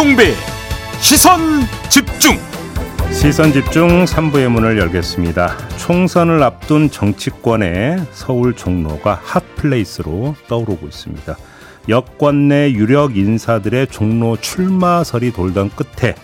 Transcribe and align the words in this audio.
김종배 0.00 0.32
시선 1.02 1.60
집중 1.90 2.38
시선 3.12 3.52
집중 3.52 4.06
3부의 4.06 4.48
문을 4.48 4.78
열겠습니다. 4.78 5.58
총선을 5.76 6.42
앞둔 6.42 6.90
정치권의 6.90 8.06
서울 8.10 8.56
종로가 8.56 9.20
hot 9.22 9.56
place로 9.56 10.36
떠오르고 10.48 10.86
있습니다. 10.86 11.36
여권 11.90 12.48
내 12.48 12.72
유력 12.72 13.18
인사들의 13.18 13.88
종로 13.88 14.38
출마설이 14.38 15.34
돌던 15.34 15.68
끝에 15.70 16.14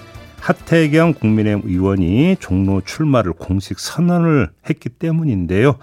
하태경 0.40 1.12
국민의힘 1.12 1.68
의원이 1.68 2.36
종로 2.40 2.80
출마를 2.80 3.34
공식 3.34 3.78
선언을 3.78 4.48
했기 4.70 4.88
때문인데요. 4.88 5.76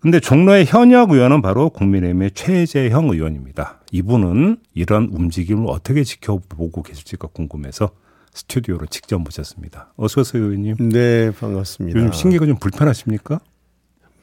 근데 0.00 0.18
종로의 0.18 0.64
현역 0.64 1.10
의원은 1.10 1.42
바로 1.42 1.68
국민의힘의 1.70 2.30
최재형 2.32 3.10
의원입니다. 3.10 3.80
이분은 3.92 4.58
이런 4.74 5.10
움직임을 5.12 5.66
어떻게 5.68 6.04
지켜보고 6.04 6.82
계실지가 6.82 7.28
궁금해서 7.28 7.90
스튜디오로 8.32 8.86
직접 8.86 9.18
모셨습니다. 9.18 9.92
어서 9.96 10.22
오세요, 10.22 10.44
의원님. 10.44 10.88
네, 10.90 11.30
반갑습니다. 11.32 11.98
요즘 11.98 12.12
신기가 12.12 12.46
좀 12.46 12.56
불편하십니까? 12.56 13.40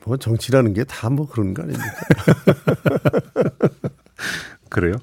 뭐 0.05 0.17
정치라는 0.17 0.73
게 0.73 0.83
다 0.85 1.09
뭐 1.09 1.27
그런 1.27 1.53
거 1.53 1.63
아닙니까? 1.63 1.85
그래요? 4.77 4.93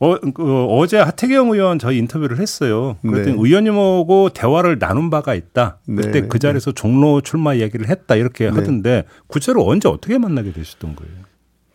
어, 0.00 0.18
그, 0.18 0.64
어제 0.70 0.98
하태경 0.98 1.50
의원 1.52 1.78
저희 1.78 1.98
인터뷰를 1.98 2.40
했어요. 2.40 2.96
그랬더니 3.00 3.36
네. 3.36 3.42
의원님하고 3.42 4.30
대화를 4.30 4.80
나눈 4.80 5.08
바가 5.08 5.34
있다. 5.36 5.78
그때 5.86 6.22
네. 6.22 6.28
그 6.28 6.40
자리에서 6.40 6.72
종로 6.72 7.20
출마 7.20 7.54
이야기를 7.54 7.88
했다 7.88 8.16
이렇게 8.16 8.48
하던데 8.48 9.04
구체로 9.28 9.64
언제 9.68 9.88
어떻게 9.88 10.18
만나게 10.18 10.52
되셨던 10.52 10.96
거예요? 10.96 11.12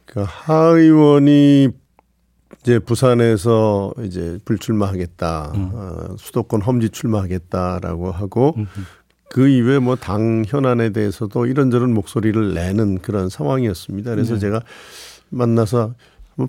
그하 0.05 0.53
의원이 0.75 1.69
이제 2.61 2.79
부산에서 2.79 3.94
이제 4.03 4.38
불출마하겠다, 4.44 5.53
어, 5.55 6.16
수도권 6.17 6.61
험지 6.61 6.89
출마하겠다라고 6.89 8.11
하고 8.11 8.55
그 9.29 9.47
이외에 9.47 9.79
뭐 9.79 9.95
당 9.95 10.44
현안에 10.45 10.89
대해서도 10.89 11.45
이런저런 11.45 11.94
목소리를 11.94 12.53
내는 12.53 12.99
그런 12.99 13.29
상황이었습니다. 13.29 14.11
그래서 14.11 14.38
제가 14.38 14.61
만나서 15.29 15.94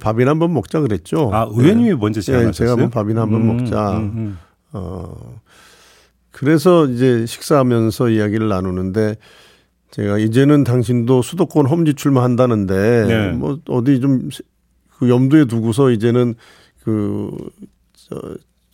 밥이나 0.00 0.32
한번 0.32 0.52
먹자 0.52 0.80
그랬죠. 0.80 1.30
아 1.32 1.46
의원님이 1.50 1.90
네. 1.90 1.94
먼저 1.94 2.18
예, 2.18 2.22
제안하셨어요? 2.22 2.52
제가 2.52 2.70
한번 2.72 2.90
밥이나 2.90 3.22
한번 3.22 3.42
음, 3.42 3.56
먹자. 3.56 3.98
음, 3.98 4.02
음. 4.16 4.38
어, 4.72 5.40
그래서 6.32 6.86
이제 6.86 7.24
식사하면서 7.26 8.10
이야기를 8.10 8.48
나누는데 8.48 9.16
제가 9.92 10.18
이제는 10.18 10.64
당신도 10.64 11.22
수도권 11.22 11.66
험지 11.66 11.94
출마한다는데 11.94 13.06
네. 13.06 13.30
뭐 13.32 13.58
어디 13.68 14.00
좀 14.00 14.28
그 14.98 15.08
염두에 15.08 15.44
두고서 15.44 15.90
이제는 15.90 16.34
그, 16.82 17.30
저, 17.94 18.16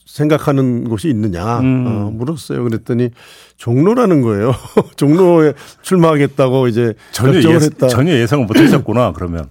생각하는 0.07 0.85
곳이 0.89 1.09
있느냐 1.09 1.61
음. 1.61 1.87
어, 1.87 2.11
물었어요. 2.13 2.63
그랬더니 2.65 3.11
종로라는 3.57 4.21
거예요. 4.21 4.53
종로에 4.97 5.55
출마하겠다고 5.81 6.69
이제 6.69 6.95
전혀, 7.13 7.33
결정을 7.33 7.61
예, 7.61 7.65
했다. 7.65 7.89
전혀 7.89 8.13
예상을 8.13 8.45
못 8.45 8.59
하셨구나 8.59 9.13
그러면 9.13 9.49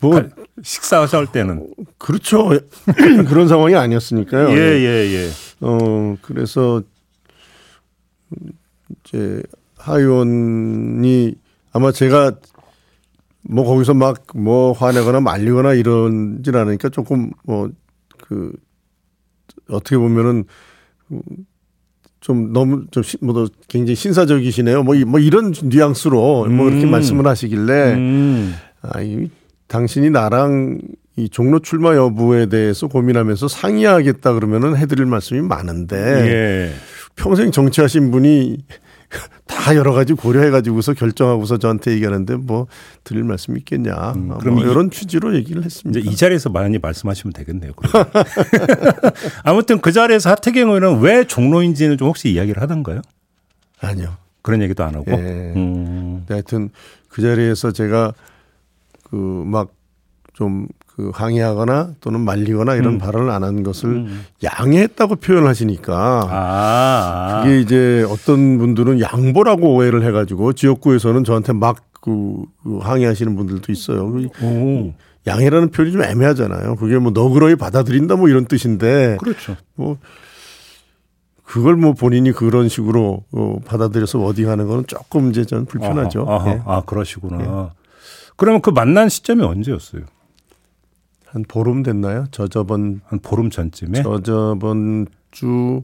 뭐 0.00 0.14
가- 0.14 0.28
식사하실 0.62 1.26
때는 1.32 1.68
그렇죠. 1.98 2.50
그런 3.28 3.48
상황이 3.48 3.74
아니었으니까요. 3.76 4.50
예예 4.50 5.12
예. 5.14 5.30
어, 5.60 6.16
그래서 6.22 6.82
이제 9.04 9.42
하 9.76 9.96
의원이 9.98 11.34
아마 11.72 11.92
제가 11.92 12.32
뭐 13.42 13.64
거기서 13.64 13.94
막 13.94 14.24
뭐 14.34 14.72
화내거나 14.72 15.20
말리거나 15.20 15.74
이런질 15.74 16.56
않으니까 16.56 16.88
조금 16.90 17.30
뭐 17.44 17.68
그 18.22 18.52
어떻게 19.68 19.96
보면은 19.96 20.44
좀 22.20 22.52
너무 22.52 22.84
좀뭐 22.90 23.48
굉장히 23.66 23.96
신사적이시네요. 23.96 24.82
뭐, 24.84 24.94
이- 24.94 25.04
뭐 25.04 25.18
이런 25.18 25.52
뉘앙스로 25.62 26.46
뭐 26.48 26.64
그렇게 26.66 26.84
음. 26.84 26.90
말씀을 26.90 27.26
하시길래 27.26 27.94
음. 27.94 28.54
아, 28.82 29.00
이 29.00 29.28
당신이 29.74 30.10
나랑 30.10 30.80
이 31.16 31.28
종로 31.28 31.60
출마 31.60 31.94
여부에 31.94 32.46
대해서 32.46 32.88
고민하면서 32.88 33.46
상의하겠다 33.46 34.32
그러면은 34.32 34.76
해드릴 34.76 35.06
말씀이 35.06 35.40
많은데 35.42 35.96
예. 35.96 36.72
평생 37.14 37.52
정치하신 37.52 38.10
분이 38.10 38.58
다 39.46 39.76
여러 39.76 39.92
가지 39.92 40.12
고려해가지고서 40.14 40.94
결정하고서 40.94 41.58
저한테 41.58 41.92
얘기하는데 41.92 42.34
뭐 42.36 42.66
드릴 43.04 43.22
말씀이 43.24 43.58
있겠냐. 43.60 43.92
음, 44.16 44.32
아, 44.32 44.38
그럼 44.38 44.56
뭐 44.56 44.64
이- 44.64 44.70
이런 44.70 44.90
취지로 44.90 45.34
얘기를 45.36 45.62
했습니다. 45.64 46.00
이제 46.00 46.08
이 46.10 46.16
자리에서 46.16 46.50
많이 46.50 46.78
말씀하시면 46.78 47.32
되겠네요. 47.32 47.72
아무튼 49.44 49.80
그 49.80 49.92
자리에서 49.92 50.30
하태경 50.30 50.68
의원은 50.68 51.00
왜 51.00 51.24
종로인지는 51.24 51.96
좀 51.98 52.08
혹시 52.08 52.30
이야기를 52.30 52.60
하던가요? 52.62 53.02
아니요. 53.80 54.16
그런 54.42 54.62
얘기도 54.62 54.84
안 54.84 54.94
하고. 54.94 55.10
예. 55.12 55.52
음. 55.56 56.24
하여튼 56.28 56.70
그 57.08 57.22
자리에서 57.22 57.72
제가 57.72 58.12
그막 59.10 59.68
좀그 60.34 61.10
항의하거나 61.12 61.94
또는 62.00 62.20
말리거나 62.20 62.74
이런 62.76 62.94
음. 62.94 62.98
발언을 62.98 63.30
안 63.30 63.42
한 63.42 63.62
것을 63.62 64.06
양해했다고 64.42 65.16
표현하시니까 65.16 66.28
아. 66.30 67.42
그게 67.42 67.60
이제 67.60 68.06
어떤 68.08 68.58
분들은 68.58 69.00
양보라고 69.00 69.74
오해를 69.74 70.04
해가지고 70.04 70.52
지역구에서는 70.52 71.24
저한테 71.24 71.52
막그 71.52 72.44
그 72.62 72.78
항의하시는 72.78 73.34
분들도 73.36 73.72
있어요. 73.72 74.10
그 74.10 74.28
오. 74.42 74.94
양해라는 75.26 75.70
표현이 75.70 75.92
좀 75.92 76.02
애매하잖아요. 76.02 76.76
그게 76.76 76.98
뭐 76.98 77.10
너그러이 77.12 77.56
받아들인다 77.56 78.16
뭐 78.16 78.28
이런 78.28 78.46
뜻인데 78.46 79.18
그렇죠. 79.20 79.56
뭐 79.74 79.98
그걸 81.44 81.76
뭐 81.76 81.92
본인이 81.92 82.30
그런 82.32 82.68
식으로 82.68 83.24
어, 83.32 83.56
받아들여서 83.66 84.20
어디하는 84.20 84.68
거는 84.68 84.84
조금 84.86 85.30
이제 85.30 85.44
전 85.44 85.66
불편하죠. 85.66 86.24
아하, 86.28 86.36
아하. 86.36 86.50
예. 86.52 86.62
아, 86.64 86.82
그러시구나. 86.86 87.72
그러면 88.40 88.62
그 88.62 88.70
만난 88.70 89.10
시점이 89.10 89.44
언제였어요? 89.44 90.02
한 91.26 91.44
보름 91.46 91.82
됐나요? 91.82 92.24
저 92.30 92.48
저번 92.48 93.02
한 93.04 93.18
보름 93.20 93.50
전쯤에? 93.50 94.02
저 94.02 94.20
저번 94.22 95.06
주 95.30 95.82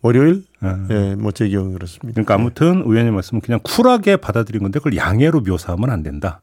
월요일? 0.00 0.44
아. 0.60 0.86
예, 0.90 1.16
뭐 1.16 1.32
제 1.32 1.48
기억은 1.48 1.72
그렇습니다. 1.72 2.14
그러니까 2.14 2.34
아무튼 2.34 2.82
의원님 2.86 3.12
말씀은 3.14 3.40
그냥 3.40 3.58
쿨하게 3.64 4.18
받아들인 4.18 4.62
건데 4.62 4.78
그걸 4.78 4.96
양해로 4.96 5.40
묘사하면 5.40 5.90
안 5.90 6.04
된다. 6.04 6.40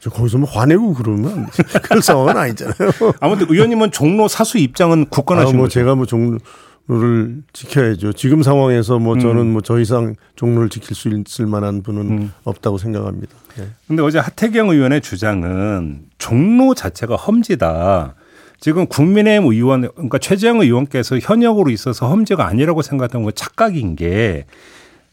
저 0.00 0.08
거기서 0.08 0.38
뭐 0.38 0.48
화내고 0.50 0.94
그러면 0.94 1.46
그런 1.84 2.00
상황은 2.00 2.36
아니잖아요. 2.36 2.74
아무튼 3.20 3.46
의원님은 3.50 3.90
종로 3.92 4.28
사수 4.28 4.56
입장은 4.58 5.02
아, 5.02 5.10
굳건하신 5.10 5.56
뭐 5.56 5.66
거죠. 5.66 5.74
제가 5.74 5.94
뭐 5.94 6.06
종로 6.06 6.38
를 6.88 7.42
지켜야죠. 7.52 8.12
지금 8.12 8.44
상황에서 8.44 9.00
뭐 9.00 9.18
저는 9.18 9.50
뭐 9.50 9.60
저 9.60 9.80
이상 9.80 10.14
종로를 10.36 10.68
지킬 10.68 10.94
수 10.94 11.08
있을 11.08 11.46
만한 11.46 11.82
분은 11.82 12.00
음. 12.02 12.32
없다고 12.44 12.78
생각합니다. 12.78 13.34
예. 13.58 13.66
근데 13.88 14.02
어제 14.04 14.20
하태경 14.20 14.70
의원의 14.70 15.00
주장은 15.00 16.02
종로 16.18 16.74
자체가 16.74 17.16
험지다. 17.16 18.14
지금 18.60 18.86
국민의힘 18.86 19.50
의원, 19.50 19.88
그러니까 19.94 20.18
최재형 20.18 20.60
의원께서 20.60 21.18
현역으로 21.18 21.70
있어서 21.70 22.08
험지가 22.08 22.46
아니라고 22.46 22.82
생각하던 22.82 23.24
건 23.24 23.32
착각인 23.34 23.96
게 23.96 24.44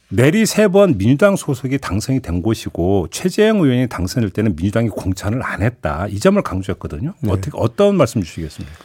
내리 0.09 0.45
세 0.45 0.67
번 0.67 0.99
민주당 0.99 1.35
소속이 1.35 1.79
당선이 1.79 2.19
된 2.19 2.43
곳이고 2.43 3.07
최재형 3.09 3.61
의원이 3.61 3.87
당선될 3.89 4.29
때는 4.29 4.55
민주당이 4.55 4.89
공천을 4.89 5.41
안 5.43 5.63
했다. 5.63 6.05
이 6.07 6.19
점을 6.19 6.39
강조했거든요. 6.39 7.15
어떻게 7.27 7.49
어떤 7.55 7.97
말씀 7.97 8.21
주시겠습니까? 8.21 8.75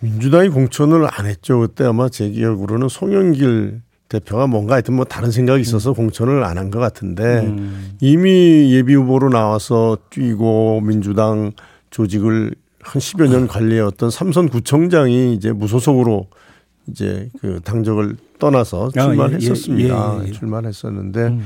민주당이 0.00 0.48
공천을 0.50 1.06
안 1.10 1.26
했죠. 1.26 1.60
그때 1.60 1.84
아마 1.84 2.08
제 2.08 2.28
기억으로는 2.30 2.88
송영길 2.88 3.82
대표가 4.08 4.46
뭔가 4.46 4.74
하여튼 4.74 4.94
뭐 4.94 5.04
다른 5.04 5.30
생각이 5.30 5.60
있어서 5.60 5.92
공천을 5.92 6.42
안 6.44 6.56
한 6.56 6.70
것 6.70 6.78
같은데 6.78 7.54
이미 8.00 8.72
예비 8.72 8.94
후보로 8.94 9.28
나와서 9.28 9.98
뛰고 10.10 10.80
민주당 10.82 11.52
조직을 11.90 12.54
한 12.80 13.00
10여 13.00 13.28
년 13.28 13.46
관리해왔던 13.48 14.10
삼선 14.10 14.48
구청장이 14.48 15.34
이제 15.34 15.52
무소속으로 15.52 16.26
이제 16.86 17.28
그 17.40 17.60
당적을 17.62 18.16
떠나서 18.38 18.90
아, 18.96 19.02
출마를 19.04 19.40
예, 19.42 19.44
예, 19.44 19.50
했었습니다. 19.50 20.20
예, 20.22 20.28
예. 20.28 20.32
출마를 20.32 20.68
했었는데 20.68 21.38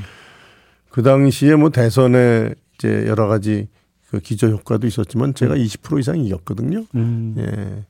그 0.90 1.02
당시에 1.02 1.56
뭐 1.56 1.70
대선에 1.70 2.55
이제 2.75 3.06
여러 3.08 3.26
가지 3.26 3.66
그 4.10 4.20
기저 4.20 4.48
효과도 4.48 4.87
있었지만 4.87 5.34
제가 5.34 5.56
20% 5.56 5.98
이상 5.98 6.19
이겼거든요. 6.19 6.84
음. 6.94 7.34
예. 7.38 7.84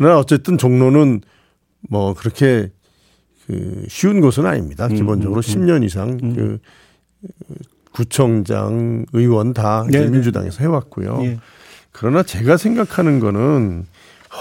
그러나 0.00 0.18
어쨌든 0.18 0.56
종로는 0.56 1.20
뭐 1.90 2.14
그렇게 2.14 2.70
그 3.46 3.84
쉬운 3.86 4.22
곳은 4.22 4.46
아닙니다. 4.46 4.86
음, 4.86 4.94
기본적으로 4.94 5.42
10년 5.42 5.84
이상 5.84 6.16
그 6.16 6.58
구청장, 7.92 9.04
의원 9.12 9.52
다 9.52 9.84
네, 9.90 10.00
네. 10.00 10.08
민주당에서 10.08 10.60
해왔고요. 10.60 11.20
예. 11.24 11.38
그러나 11.92 12.22
제가 12.22 12.56
생각하는 12.56 13.20
거는 13.20 13.84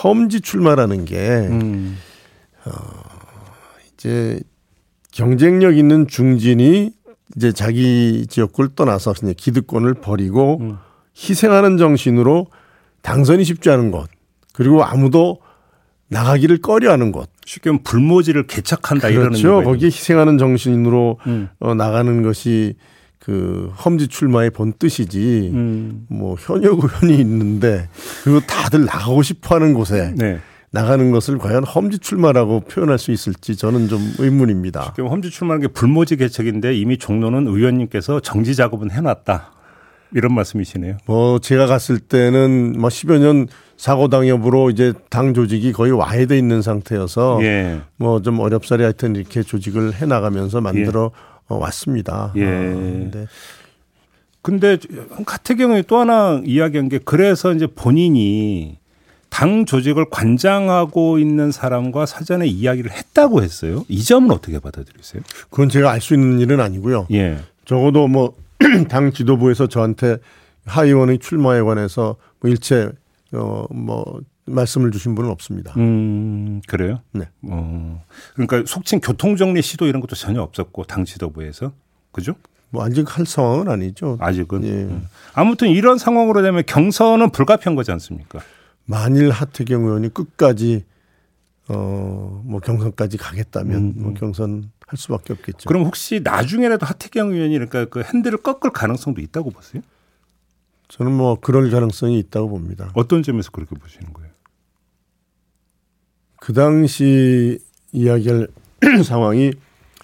험지 0.01 0.39
출마라는 0.39 1.03
게 1.03 1.17
음. 1.51 1.97
이제 3.95 4.39
경쟁력 5.11 5.77
있는 5.77 6.07
중진이 6.07 6.93
이제 7.35 7.51
자기 7.51 8.27
지역구를 8.29 8.75
떠나서 8.77 9.11
그냥 9.11 9.33
기득권을 9.35 9.95
버리고 9.95 10.77
희생하는 11.17 11.75
정신으로 11.75 12.47
당선이 13.01 13.43
쉽지 13.43 13.69
않은 13.71 13.91
것 13.91 14.07
그리고 14.53 14.85
아무도 14.85 15.41
나가기를 16.09 16.57
꺼려하는 16.57 17.11
곳. 17.11 17.29
쉽게 17.45 17.69
말하면 17.69 17.83
불모지를 17.83 18.47
개척한다 18.47 19.09
이러는 19.09 19.29
그렇죠. 19.29 19.63
거기에 19.63 19.87
희생하는 19.87 20.37
정신으로 20.37 21.19
음. 21.27 21.49
어, 21.59 21.73
나가는 21.73 22.21
것이 22.21 22.75
그 23.19 23.71
험지 23.85 24.07
출마의 24.07 24.51
본 24.51 24.73
뜻이지. 24.73 25.51
음. 25.53 26.05
뭐 26.09 26.35
현역 26.39 26.79
의원이 26.83 27.19
있는데 27.21 27.89
그리고 28.23 28.39
다들 28.41 28.85
나가고 28.85 29.21
싶어하는 29.21 29.73
곳에 29.73 30.13
네. 30.17 30.39
나가는 30.71 31.11
것을 31.11 31.37
과연 31.39 31.63
험지 31.63 31.99
출마라고 31.99 32.61
표현할 32.61 32.99
수 32.99 33.11
있을지 33.11 33.55
저는 33.55 33.87
좀 33.87 33.99
의문입니다. 34.19 34.83
쉽게 34.85 35.01
험지 35.01 35.31
출마하는 35.31 35.67
게 35.67 35.73
불모지 35.73 36.15
개척인데 36.15 36.75
이미 36.75 36.97
종로는 36.97 37.47
의원님께서 37.47 38.19
정지 38.19 38.55
작업은 38.55 38.91
해놨다. 38.91 39.53
이런 40.13 40.33
말씀이시네요. 40.33 40.97
뭐 41.05 41.39
제가 41.39 41.67
갔을 41.67 41.99
때는 41.99 42.79
뭐 42.79 42.89
10여 42.89 43.19
년 43.19 43.47
사고 43.79 44.09
당협으로 44.09 44.71
이제 44.71 44.91
당 45.09 45.33
조직이 45.33 45.71
거의 45.71 45.93
와해돼 45.93 46.37
있는 46.37 46.61
상태여서 46.61 47.39
예. 47.43 47.79
뭐좀 47.95 48.41
어렵사리 48.41 48.83
하여튼 48.83 49.15
이렇게 49.15 49.41
조직을 49.41 49.93
해 49.95 50.05
나가면서 50.05 50.59
만들어 50.59 51.11
예. 51.15 51.55
왔습니다. 51.55 52.33
예. 52.35 52.43
아, 52.43 52.49
근데 52.49 53.27
근데 54.41 54.77
가태경이 55.25 55.83
또 55.87 55.95
하나 55.95 56.41
이야기한 56.43 56.89
게 56.89 56.99
그래서 57.05 57.53
이제 57.53 57.67
본인이 57.67 58.77
당 59.29 59.65
조직을 59.65 60.09
관장하고 60.09 61.17
있는 61.17 61.53
사람과 61.53 62.05
사전에 62.05 62.47
이야기를 62.47 62.91
했다고 62.91 63.41
했어요. 63.43 63.85
이 63.87 64.03
점은 64.03 64.31
어떻게 64.31 64.59
받아들이세요? 64.59 65.21
그건 65.49 65.69
제가 65.69 65.89
알 65.89 66.01
수 66.01 66.13
있는 66.15 66.41
일은 66.41 66.59
아니고요. 66.59 67.07
예. 67.13 67.37
적어도 67.63 68.09
뭐 68.09 68.35
당 68.89 69.13
지도부에서 69.13 69.67
저한테 69.67 70.17
하의원의 70.65 71.19
출마에 71.19 71.61
관해서 71.61 72.17
뭐 72.41 72.51
일체 72.51 72.89
어 73.33 73.67
뭐 73.71 74.21
말씀을 74.45 74.89
주신 74.91 75.13
분은 75.13 75.29
없습니다. 75.29 75.73
음 75.77 76.61
그래요? 76.67 77.01
네. 77.11 77.29
어 77.43 78.03
그러니까 78.33 78.63
속칭 78.65 78.99
교통정리 78.99 79.61
시도 79.61 79.85
이런 79.85 80.01
것도 80.01 80.15
전혀 80.15 80.41
없었고 80.41 80.85
당 80.85 81.05
지도부에서 81.05 81.71
그죠? 82.11 82.33
뭐 82.71 82.83
아직 82.83 83.17
할 83.17 83.25
상황은 83.25 83.67
아니죠. 83.69 84.17
아직은. 84.19 84.63
예. 84.63 84.69
음. 84.69 85.07
아무튼 85.33 85.69
이런 85.69 85.97
상황으로 85.97 86.41
되면 86.41 86.63
경선은 86.65 87.31
불가피한 87.31 87.75
거지 87.75 87.91
않습니까? 87.91 88.39
만일 88.85 89.29
하태경 89.31 89.83
의원이 89.85 90.13
끝까지 90.13 90.83
어 91.67 92.41
뭐 92.43 92.59
경선까지 92.61 93.17
가겠다면 93.17 93.75
음. 93.77 93.93
뭐 93.97 94.13
경선 94.15 94.71
할 94.87 94.97
수밖에 94.97 95.33
없겠죠. 95.33 95.67
그럼 95.67 95.83
혹시 95.83 96.21
나중에라도 96.23 96.85
하태경 96.87 97.31
의원이 97.31 97.53
그러니까 97.53 97.85
그 97.85 98.01
핸들을 98.01 98.39
꺾을 98.39 98.71
가능성도 98.71 99.21
있다고 99.21 99.51
보세요? 99.51 99.83
저는 100.89 101.13
뭐 101.13 101.39
그럴 101.39 101.69
가능성이 101.69 102.19
있다고 102.19 102.49
봅니다. 102.49 102.91
어떤 102.95 103.23
점에서 103.23 103.51
그렇게 103.51 103.75
보시는 103.75 104.11
거예요? 104.11 104.31
그 106.41 106.53
당시 106.53 107.59
이야기할 107.91 108.47
상황이 109.05 109.51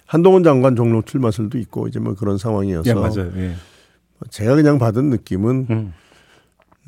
한동훈 0.06 0.44
장관 0.44 0.76
종로 0.76 1.02
출마설도 1.02 1.58
있고 1.58 1.88
이제 1.88 1.98
뭐 1.98 2.14
그런 2.14 2.38
상황이어서 2.38 2.88
예, 2.88 2.94
맞아요. 2.94 3.32
예. 3.36 3.56
제가 4.30 4.54
그냥 4.54 4.78
받은 4.78 5.10
느낌은 5.10 5.66
음. 5.68 5.94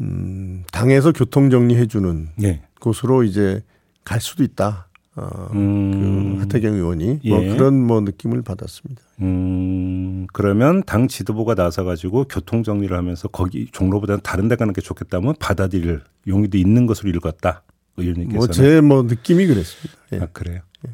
음 0.00 0.64
당에서 0.72 1.12
교통 1.12 1.50
정리해 1.50 1.86
주는 1.86 2.28
예. 2.42 2.62
곳으로 2.80 3.24
이제 3.24 3.62
갈 4.04 4.20
수도 4.20 4.44
있다. 4.44 4.87
어, 5.18 5.48
음. 5.54 6.36
그 6.36 6.40
하태경 6.40 6.74
의원이 6.74 7.06
뭐 7.06 7.42
예. 7.42 7.46
뭐 7.48 7.56
그런 7.56 7.74
뭐 7.74 8.00
느낌을 8.00 8.42
받았습니다. 8.42 9.02
음, 9.20 10.26
그러면 10.32 10.82
당 10.84 11.08
지도부가 11.08 11.54
나서 11.54 11.82
가지고 11.82 12.24
교통 12.24 12.62
정리를 12.62 12.96
하면서 12.96 13.26
거기 13.26 13.66
종로보다는 13.72 14.20
다른 14.22 14.46
데 14.46 14.54
가는 14.54 14.72
게 14.72 14.80
좋겠다면 14.80 15.34
받아들일 15.40 16.02
용의도 16.26 16.56
있는 16.56 16.86
것으로 16.86 17.10
읽었다. 17.10 17.62
의원님께서는. 17.96 18.46
뭐제뭐 18.46 18.82
뭐 18.82 19.02
느낌이 19.02 19.46
그랬습니다. 19.46 19.98
예. 20.12 20.18
아, 20.20 20.26
그래요. 20.32 20.60
예. 20.86 20.92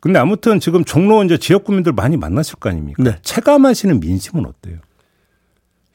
근데 0.00 0.20
아무튼 0.20 0.60
지금 0.60 0.84
종로 0.84 1.24
이제 1.24 1.36
지역 1.36 1.64
구민들 1.64 1.92
많이 1.92 2.16
만났을 2.16 2.56
거 2.60 2.68
아닙니까? 2.68 3.02
네. 3.02 3.18
체감하시는 3.22 3.98
민심은 3.98 4.46
어때요? 4.46 4.78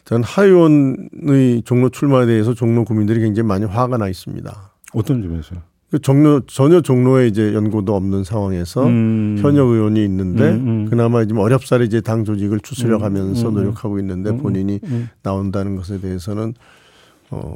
전 0.03 0.23
하의원의 0.23 1.61
종로 1.63 1.89
출마에 1.89 2.25
대해서 2.25 2.53
종로 2.53 2.83
구민들이 2.83 3.21
굉장히 3.21 3.47
많이 3.47 3.65
화가 3.65 3.97
나 3.97 4.09
있습니다. 4.09 4.73
어떤 4.93 5.21
점에서요? 5.21 5.68
그 5.91 5.97
종로 5.99 6.41
전혀 6.41 6.81
종로에 6.81 7.27
이제 7.27 7.53
연고도 7.53 7.95
없는 7.95 8.23
상황에서 8.23 8.85
음. 8.85 9.37
현역 9.41 9.69
의원이 9.69 10.03
있는데 10.05 10.49
음, 10.49 10.67
음. 10.67 10.85
그나마 10.89 11.23
지금 11.25 11.39
어렵사리 11.39 11.85
이제 11.85 11.99
당 11.99 12.25
조직을 12.25 12.59
추스려가면서 12.59 13.41
음, 13.41 13.47
음, 13.47 13.57
음. 13.57 13.63
노력하고 13.63 13.99
있는데 13.99 14.37
본인이 14.37 14.79
나온다는 15.23 15.75
것에 15.75 15.99
대해서는 15.99 16.53
어 17.31 17.55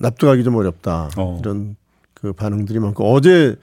납득하기 0.00 0.42
좀 0.42 0.56
어렵다 0.56 1.10
어. 1.18 1.38
이런 1.42 1.76
그 2.14 2.32
반응들이 2.32 2.78
많고 2.78 3.12
어제 3.12 3.56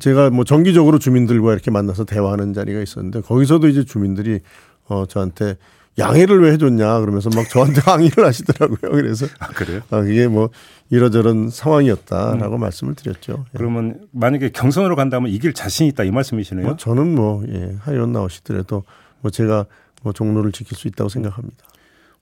제가 0.00 0.30
뭐 0.30 0.44
정기적으로 0.44 0.98
주민들과 0.98 1.52
이렇게 1.52 1.70
만나서 1.70 2.04
대화하는 2.04 2.52
자리가 2.52 2.80
있었는데 2.80 3.20
거기서도 3.20 3.68
이제 3.68 3.84
주민들이 3.84 4.40
어 4.88 5.06
저한테 5.06 5.56
양해를 5.98 6.42
왜 6.42 6.52
해줬냐 6.52 7.00
그러면서 7.00 7.30
막 7.34 7.48
저한테 7.48 7.80
항의를 7.86 8.24
하시더라고요. 8.26 8.92
그래서 8.92 9.26
아, 9.38 9.48
그래요? 9.48 9.80
아, 9.90 10.00
그게 10.02 10.28
뭐 10.28 10.50
이러저런 10.90 11.48
상황이었다라고 11.50 12.56
음. 12.56 12.60
말씀을 12.60 12.94
드렸죠. 12.94 13.44
예. 13.54 13.58
그러면 13.58 14.00
만약에 14.12 14.50
경선으로 14.50 14.94
간다면 14.96 15.30
이길 15.30 15.52
자신 15.54 15.86
있다 15.86 16.04
이 16.04 16.10
말씀이시네요? 16.10 16.66
뭐 16.66 16.76
저는 16.76 17.14
뭐 17.14 17.42
예, 17.48 17.76
하의원 17.80 18.12
나오시더라도 18.12 18.84
뭐 19.20 19.30
제가 19.30 19.66
뭐 20.02 20.12
종로를 20.12 20.52
지킬 20.52 20.76
수 20.76 20.86
있다고 20.88 21.08
생각합니다. 21.08 21.56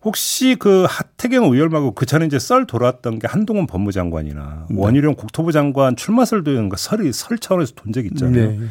혹시 0.02 0.54
그 0.58 0.84
하태경 0.88 1.44
의원 1.44 1.70
말고 1.70 1.92
그 1.92 2.04
전에 2.06 2.26
이제 2.26 2.38
썰 2.38 2.66
돌았던 2.66 3.18
게 3.20 3.26
한동훈 3.26 3.66
법무장관이나 3.66 4.66
네. 4.68 4.76
원희룡 4.78 5.14
국토부 5.14 5.50
장관 5.50 5.96
출마설도 5.96 6.50
이런 6.50 6.68
거 6.68 6.76
설이 6.76 7.10
설 7.12 7.38
차원에서 7.38 7.72
돈 7.74 7.92
적 7.92 8.04
있잖아요. 8.06 8.50
네. 8.50 8.66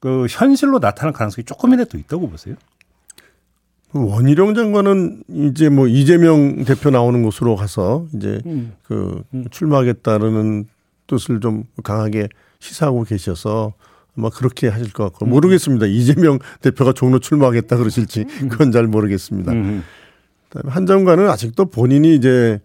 그 0.00 0.26
현실로 0.28 0.80
나타날 0.80 1.12
가능성이 1.12 1.44
조금이라도 1.44 1.96
있다고 1.98 2.28
보세요? 2.28 2.56
원희룡 3.92 4.54
장관은 4.54 5.22
이제 5.28 5.68
뭐 5.68 5.86
이재명 5.86 6.64
대표 6.64 6.90
나오는 6.90 7.22
곳으로 7.22 7.56
가서 7.56 8.06
이제 8.14 8.40
음. 8.46 8.72
그 8.82 9.22
음. 9.34 9.44
출마하겠다는 9.50 10.66
뜻을 11.06 11.40
좀 11.40 11.64
강하게 11.82 12.28
시사하고 12.58 13.04
계셔서 13.04 13.74
아마 14.16 14.30
그렇게 14.30 14.68
하실 14.68 14.92
것 14.92 15.04
같고 15.04 15.26
모르겠습니다. 15.26 15.86
이재명 15.86 16.38
대표가 16.60 16.92
종로 16.92 17.18
출마하겠다 17.18 17.76
그러실지 17.76 18.24
음. 18.42 18.48
그건 18.48 18.72
잘 18.72 18.86
모르겠습니다. 18.86 19.52
음. 19.52 19.82
한 20.66 20.86
장관은 20.86 21.28
아직도 21.28 21.66
본인이 21.66 22.14
이제 22.14 22.60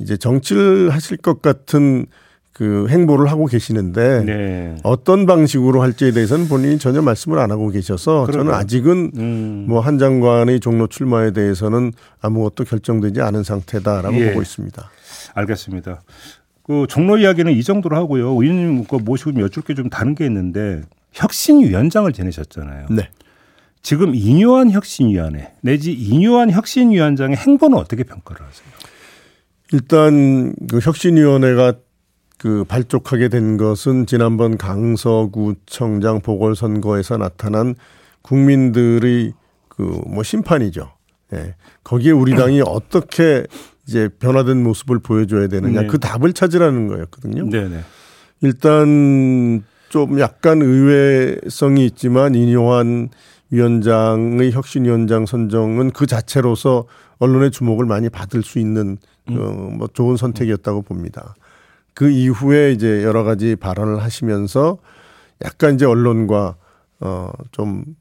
이제 0.00 0.16
정치를 0.16 0.90
하실 0.90 1.16
것 1.16 1.42
같은 1.42 2.06
그 2.58 2.88
행보를 2.88 3.30
하고 3.30 3.46
계시는데 3.46 4.24
네. 4.24 4.74
어떤 4.82 5.26
방식으로 5.26 5.80
할지에 5.80 6.10
대해서는 6.10 6.48
본인이 6.48 6.76
전혀 6.80 7.00
말씀을 7.00 7.38
안 7.38 7.52
하고 7.52 7.68
계셔서 7.68 8.26
그러면. 8.26 8.46
저는 8.46 8.58
아직은 8.58 9.12
음. 9.16 9.64
뭐한 9.68 9.98
장관의 10.00 10.58
종로 10.58 10.88
출마에 10.88 11.30
대해서는 11.30 11.92
아무것도 12.20 12.64
결정되지 12.64 13.20
않은 13.20 13.44
상태다라고 13.44 14.16
예. 14.18 14.30
보고 14.30 14.42
있습니다. 14.42 14.90
알겠습니다. 15.34 16.02
그 16.64 16.86
종로 16.88 17.16
이야기는 17.18 17.52
이 17.52 17.62
정도로 17.62 17.96
하고요. 17.96 18.30
의원님 18.30 18.86
그 18.86 18.96
모시고 18.96 19.40
여쭐 19.40 19.62
게 19.62 19.74
좀 19.74 19.88
다른 19.88 20.16
게 20.16 20.26
있는데 20.26 20.82
혁신위원장을 21.12 22.12
지내셨잖아요. 22.12 22.86
네. 22.90 23.08
지금 23.82 24.16
이뇨한 24.16 24.72
혁신위원회 24.72 25.52
내지 25.60 25.92
이뇨한 25.92 26.50
혁신위원장의 26.50 27.36
행보는 27.36 27.78
어떻게 27.78 28.02
평가를 28.02 28.44
하세요? 28.44 28.66
일단 29.72 30.54
그 30.68 30.80
혁신위원회가 30.82 31.74
그 32.38 32.64
발족하게 32.64 33.28
된 33.28 33.56
것은 33.56 34.06
지난번 34.06 34.56
강서구청장 34.56 36.20
보궐선거에서 36.20 37.18
나타난 37.18 37.74
국민들의 38.22 39.32
그 39.68 40.02
뭐 40.06 40.22
심판이죠. 40.22 40.90
예. 41.34 41.54
거기에 41.84 42.10
우리 42.10 42.34
당이 42.34 42.62
어떻게 42.66 43.46
이제 43.86 44.08
변화된 44.18 44.62
모습을 44.62 44.98
보여줘야 44.98 45.46
되느냐 45.48 45.82
네. 45.82 45.86
그 45.86 45.98
답을 45.98 46.32
찾으라는 46.32 46.88
거였거든요. 46.88 47.48
네네. 47.48 47.80
일단 48.42 49.64
좀 49.88 50.20
약간 50.20 50.60
의외성이 50.62 51.86
있지만 51.86 52.34
인요한 52.34 53.08
위원장의 53.50 54.52
혁신위원장 54.52 55.24
선정은 55.24 55.92
그 55.92 56.06
자체로서 56.06 56.86
언론의 57.18 57.50
주목을 57.50 57.86
많이 57.86 58.10
받을 58.10 58.42
수 58.42 58.58
있는 58.58 58.98
음. 59.30 59.38
어, 59.38 59.52
뭐 59.76 59.88
좋은 59.92 60.16
선택이었다고 60.16 60.82
봅니다. 60.82 61.34
그 61.98 62.08
이후에 62.10 62.70
이제 62.70 63.02
여러 63.02 63.24
가지 63.24 63.56
발언을 63.56 64.00
하시면서 64.00 64.78
약간 65.44 65.74
이제 65.74 65.84
언론과 65.84 66.54
어좀그뭐 67.00 67.96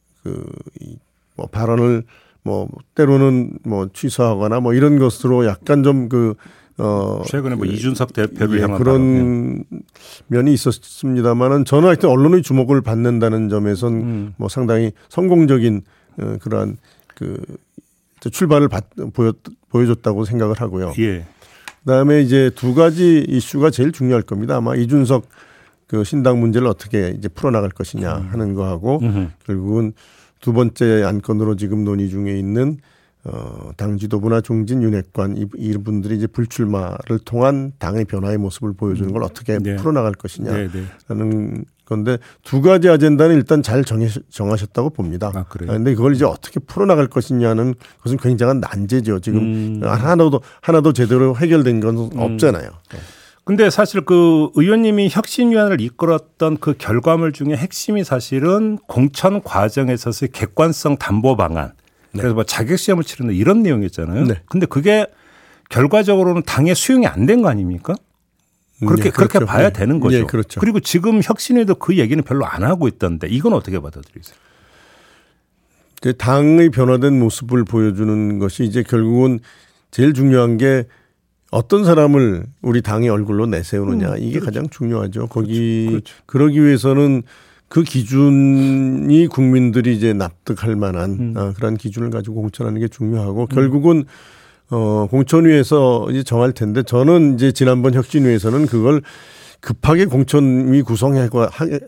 발언을 1.52 2.04
뭐 2.44 2.70
때로는 2.94 3.58
뭐 3.66 3.90
취소하거나 3.92 4.60
뭐 4.60 4.76
이런 4.76 5.00
것으로 5.00 5.48
약간 5.48 5.82
좀그 5.82 6.36
어 6.78 7.24
최근에 7.26 7.56
뭐 7.56 7.66
이준석 7.66 8.14
대표를 8.14 8.60
예, 8.60 8.62
향한 8.62 8.78
그런 8.78 9.64
발언. 9.68 9.84
면이 10.28 10.54
있었습니다만은 10.54 11.66
저는 11.66 11.88
하여튼 11.88 12.10
언론의 12.10 12.44
주목을 12.44 12.82
받는다는 12.82 13.50
점에선 13.50 13.94
음. 13.94 14.34
뭐 14.38 14.48
상당히 14.48 14.92
성공적인 15.10 15.82
어, 16.20 16.38
그러한 16.40 16.78
그 17.16 17.42
출발을 18.30 18.68
받, 18.68 18.84
보여 19.14 19.34
보여줬다고 19.70 20.24
생각을 20.26 20.62
하고요. 20.62 20.94
예. 21.00 21.26
그다음에 21.88 22.22
이제 22.22 22.52
두 22.54 22.76
가지 22.76 23.24
이슈가 23.30 23.70
제일 23.70 23.94
중요할 23.94 24.22
겁니다. 24.22 24.58
아마 24.58 24.76
이준석 24.76 25.26
그 25.88 26.04
신당 26.04 26.42
문제를 26.42 26.68
어떻게 26.68 27.16
이제 27.18 27.30
풀어나갈 27.30 27.70
것이냐 27.70 28.18
음. 28.18 28.28
하는 28.30 28.54
거하고 28.56 29.00
결국은 29.46 29.94
두 30.42 30.52
번째 30.52 31.04
안건으로 31.04 31.56
지금 31.56 31.86
논의 31.86 32.10
중에 32.10 32.38
있는 32.38 32.80
어, 33.30 33.72
당 33.76 33.98
지도부나 33.98 34.40
중진 34.42 34.82
윤핵관 34.82 35.36
이- 35.38 35.46
이분들이 35.58 36.16
이제 36.16 36.28
불출마를 36.28 37.20
통한 37.26 37.74
당의 37.78 38.06
변화의 38.06 38.38
모습을 38.38 38.74
보여주는 38.74 39.12
걸 39.12 39.22
어떻게 39.24 39.58
네. 39.60 39.76
풀어나갈 39.76 40.14
것이냐라는 40.14 40.70
네, 40.72 40.80
네. 41.58 41.64
건데 41.86 42.18
두 42.44 42.62
가지 42.62 42.88
아젠다는 42.90 43.36
일단 43.36 43.62
잘 43.62 43.84
정해, 43.84 44.08
정하셨다고 44.30 44.92
봅니다. 44.92 45.32
아, 45.36 45.44
그래요? 45.44 45.72
근데 45.72 45.94
그걸 45.96 46.16
이제 46.16 46.24
어떻게 46.26 46.60
풀어나갈 46.62 47.08
것이냐는 47.08 47.74
것은 48.04 48.18
굉장한 48.18 48.62
난제죠. 48.62 49.20
지금 49.20 49.40
음. 49.40 49.82
하나도 49.84 50.42
하나도 50.62 50.94
제대로 50.94 51.36
해결된 51.36 51.80
건 51.82 52.10
없잖아요. 52.16 52.70
근데 53.44 53.70
사실 53.70 54.02
그 54.02 54.50
의원님이 54.56 55.08
혁신위원회를 55.12 55.80
이끌었던 55.82 56.58
그 56.58 56.76
결과물 56.78 57.32
중에 57.32 57.56
핵심이 57.56 58.04
사실은 58.04 58.78
공천 58.88 59.42
과정에 59.42 59.94
있어서의 59.94 60.30
객관성 60.34 60.98
담보 60.98 61.38
방안. 61.38 61.72
그래서 62.12 62.34
뭐 62.34 62.44
자격 62.44 62.78
시험을 62.78 63.04
치르는 63.04 63.34
이런 63.36 63.62
내용이었잖아요. 63.64 64.26
네. 64.26 64.42
근데 64.48 64.66
그게 64.66 65.06
결과적으로는 65.70 66.44
당에 66.46 66.74
수용이 66.74 67.06
안 67.08 67.26
된 67.26 67.42
거 67.42 67.50
아닙니까? 67.50 67.96
그렇게 68.80 69.04
네, 69.04 69.10
그렇게 69.10 69.40
그렇죠. 69.40 69.46
봐야 69.52 69.70
네. 69.70 69.74
되는 69.74 70.00
거죠. 70.00 70.18
네, 70.20 70.24
그렇죠. 70.24 70.60
리고 70.64 70.80
지금 70.80 71.20
혁신위도 71.24 71.76
그 71.76 71.98
얘기는 71.98 72.24
별로 72.24 72.46
안 72.46 72.64
하고 72.64 72.88
있던데 72.88 73.28
이건 73.28 73.54
어떻게 73.54 73.80
받아들이세요? 73.80 74.36
그 76.02 76.16
당의 76.16 76.70
변화된 76.70 77.18
모습을 77.20 77.64
보여주는 77.66 78.38
것이 78.40 78.64
이제 78.64 78.84
결국은 78.84 79.40
제일 79.90 80.14
중요한 80.14 80.58
게 80.58 80.86
어떤 81.50 81.86
사람을 81.86 82.46
우리 82.62 82.82
당의 82.82 83.10
얼굴로 83.10 83.48
내세우느냐 83.48 84.16
이게 84.18 84.40
가장 84.40 84.70
중요하죠. 84.70 85.28
거기 85.28 85.88
그렇죠. 85.90 86.16
그러기 86.28 86.64
위해서는 86.64 87.24
그 87.70 87.84
기준이 87.84 89.28
국민들이 89.28 89.96
이제 89.96 90.14
납득할 90.14 90.76
만한 90.76 91.34
아, 91.36 91.54
그런 91.56 91.76
기준을 91.76 92.10
가지고 92.10 92.36
공천하는 92.42 92.80
게 92.80 92.88
중요하고 92.88 93.48
결국은 93.48 94.06
어 94.70 95.08
공천위에서 95.10 96.08
이제 96.12 96.24
정할 96.24 96.52
텐데 96.52 96.84
저는 96.84 97.36
이제 97.36 97.52
지난번 97.52 97.94
혁신위에서는 97.94 98.66
그걸 98.68 99.02
급하게 99.62 100.06
공천위 100.06 100.82
구성해 100.82 101.30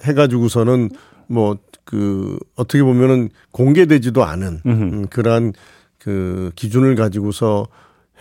해가지고서는 0.03 0.89
뭐 1.27 1.57
그 1.89 2.37
어떻게 2.55 2.83
보면은 2.83 3.29
공개되지도 3.49 4.23
않은 4.23 4.59
음, 4.67 5.07
그러한 5.09 5.53
그 5.97 6.51
기준을 6.53 6.93
가지고서 6.93 7.65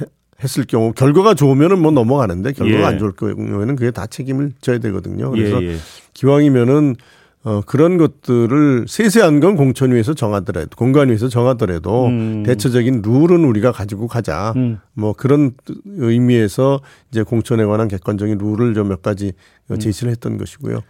해- 0.01 0.07
했을 0.43 0.65
경우 0.65 0.95
결과가 0.95 1.35
좋으면은 1.35 1.79
뭐 1.83 1.91
넘어가는데 1.91 2.53
결과가 2.53 2.81
예. 2.81 2.85
안 2.87 2.99
좋을 2.99 3.13
경우에는 3.13 3.77
그게 3.77 3.91
다 3.91 4.07
책임을 4.07 4.53
져야 4.63 4.79
되거든요. 4.79 5.31
그래서 5.33 5.63
예, 5.63 5.73
예. 5.73 5.77
기왕이면은 6.15 6.97
어 7.45 7.61
그런 7.65 7.99
것들을 7.99 8.87
세세한 8.89 9.39
건 9.41 9.57
공천 9.57 9.93
위에서 9.93 10.13
정하더라도 10.13 10.71
공관위에서 10.77 11.29
정하더라도 11.29 12.07
음. 12.07 12.43
대체적인 12.45 13.03
룰은 13.03 13.45
우리가 13.45 13.71
가지고 13.73 14.09
가자. 14.09 14.53
음. 14.57 14.81
뭐 14.93 15.13
그런 15.13 15.53
의미에서 15.87 16.81
이제 17.11 17.23
공천에 17.23 17.65
관한 17.65 17.87
객관적인 17.89 18.39
룰을 18.39 18.75
좀 18.75 18.89
몇 18.89 19.03
가지 19.03 19.33
어, 19.69 19.75
음. 19.75 19.79
제시를 19.79 20.11
했던 20.11 20.37
것이고요. 20.37 20.83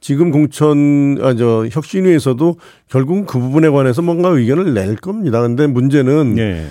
지금 0.00 0.30
공천 0.30 1.18
아 1.22 1.34
저 1.34 1.66
혁신위에서도 1.70 2.56
결국은 2.88 3.26
그 3.26 3.38
부분에 3.40 3.68
관해서 3.68 4.00
뭔가 4.02 4.28
의견을 4.28 4.74
낼 4.74 4.94
겁니다. 4.96 5.40
근데 5.40 5.66
문제는 5.66 6.36
예. 6.38 6.66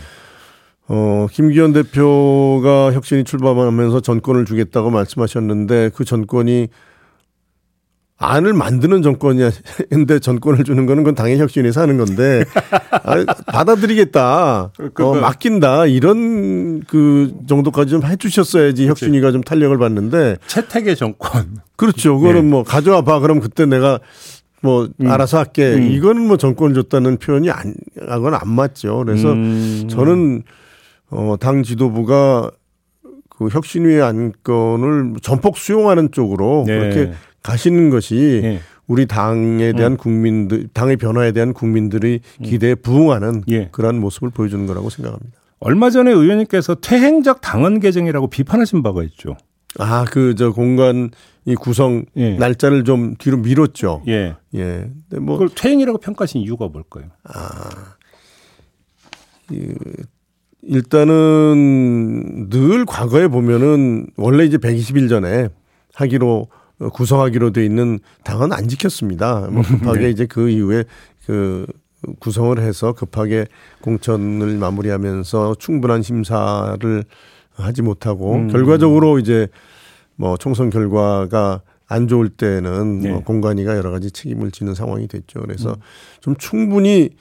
어, 0.88 1.28
김기현 1.32 1.74
대표가 1.74 2.94
혁신이 2.94 3.24
출범하면서 3.26 4.00
전권을 4.02 4.46
주겠다고 4.46 4.92
말씀하셨는데 4.92 5.90
그 5.96 6.06
전권이 6.06 6.70
안을 8.18 8.54
만드는 8.54 9.02
정권이었는데 9.02 10.20
전권을 10.22 10.64
주는 10.64 10.86
거는 10.86 11.04
그건 11.04 11.16
당연히 11.16 11.42
혁신에서 11.42 11.82
하는 11.82 11.98
건데 11.98 12.46
아, 13.04 13.26
받아들이겠다, 13.48 14.72
어, 15.00 15.14
맡긴다 15.16 15.88
이런 15.88 16.82
그 16.82 17.34
정도까지 17.48 17.92
좀 17.92 18.04
해주셨어야지 18.06 18.88
혁신이가 18.88 19.32
좀 19.32 19.44
탄력을 19.44 19.78
받는데 19.78 20.38
채택의 20.48 20.96
정권. 20.96 21.58
그렇죠. 21.76 22.18
그거는 22.18 22.44
네. 22.44 22.50
뭐 22.50 22.64
가져와 22.64 23.02
봐. 23.02 23.20
그럼 23.20 23.42
그때 23.42 23.66
내가 23.66 24.00
뭐 24.62 24.88
음. 25.02 25.12
알아서 25.12 25.38
할게. 25.38 25.86
이거는 25.92 26.26
뭐 26.26 26.38
정권을 26.38 26.74
줬다는 26.74 27.18
표현이 27.18 27.52
안, 27.52 27.76
그건 27.96 28.34
안 28.34 28.50
맞죠. 28.50 29.04
그래서 29.06 29.34
음. 29.34 29.88
저는 29.90 30.44
어, 31.10 31.36
당 31.40 31.64
지도부가 31.64 32.50
그 33.30 33.50
혁신위의 33.50 34.02
안건을 34.02 35.16
전폭 35.22 35.58
수용하는 35.58 36.12
쪽으로 36.12 36.64
네. 36.66 36.80
그렇게 36.80 37.12
가시는 37.46 37.92
것이 37.92 38.42
예. 38.44 38.60
우리 38.88 39.06
당에 39.06 39.72
대한 39.74 39.94
음. 39.94 39.98
국민들, 39.98 40.68
당의 40.74 40.98
변화에 40.98 41.32
대한 41.32 41.54
국민들의 41.54 42.20
기대에 42.44 42.76
부응하는 42.76 43.44
예. 43.50 43.70
그러한 43.72 44.00
모습을 44.00 44.32
보여주는 44.32 44.66
거라고 44.66 44.90
생각합니다. 44.90 45.38
얼마 45.60 45.90
전에 45.90 46.12
의원님께서 46.12 46.76
퇴행적 46.76 47.42
당헌 47.42 47.80
개정이라고 47.80 48.28
비판하신 48.28 48.84
바가 48.84 49.04
있죠. 49.04 49.38
아, 49.78 50.06
그 50.06 50.34
저 50.36 50.52
공간 50.52 51.12
이 51.46 51.54
구성 51.54 52.06
예. 52.18 52.36
날짜를 52.38 52.84
좀 52.84 53.16
뒤로 53.18 53.38
미뤘죠. 53.38 54.04
예. 54.08 54.36
예. 54.56 54.90
근데 55.10 55.20
뭐 55.20 55.38
그걸 55.38 55.50
퇴행이라고 55.56 56.00
평가하신 56.00 56.42
이유가 56.42 56.68
뭘까요? 56.68 57.06
일단은 60.64 62.50
늘 62.50 62.86
과거에 62.86 63.28
보면은 63.28 64.08
원래 64.18 64.46
이제 64.46 64.58
120일 64.58 65.10
전에 65.10 65.50
하기로 65.94 66.48
어, 66.50 66.65
구성하기로 66.94 67.52
돼 67.52 67.66
있는 67.66 68.00
당은 68.24 68.54
안 68.54 68.68
지켰습니다. 68.68 69.48
뭐 69.52 69.64
급하게 69.64 70.00
네. 70.00 70.10
이제 70.10 70.26
그 70.26 70.50
이후에 70.50 70.84
그 71.26 71.66
구성을 72.20 72.58
해서 72.60 72.94
급하게 72.94 73.48
공천을 73.82 74.58
마무리하면서 74.58 75.56
충분한 75.56 76.02
심사를 76.02 77.04
하지 77.54 77.82
못하고 77.82 78.36
음. 78.36 78.48
결과적으로 78.50 79.20
이제 79.20 79.48
뭐 80.16 80.38
총선 80.38 80.70
결과가 80.70 81.62
안 81.88 82.08
좋을 82.08 82.30
때는 82.30 83.00
네. 83.00 83.12
뭐 83.12 83.24
공관위가 83.24 83.78
여러 83.78 83.92
가지 83.92 84.12
책임을 84.12 84.52
지는 84.52 84.74
상황이 84.74 85.08
됐죠. 85.08 85.40
그래서 85.42 85.70
음. 85.70 85.76
좀 86.22 86.36
충분히 86.36 87.12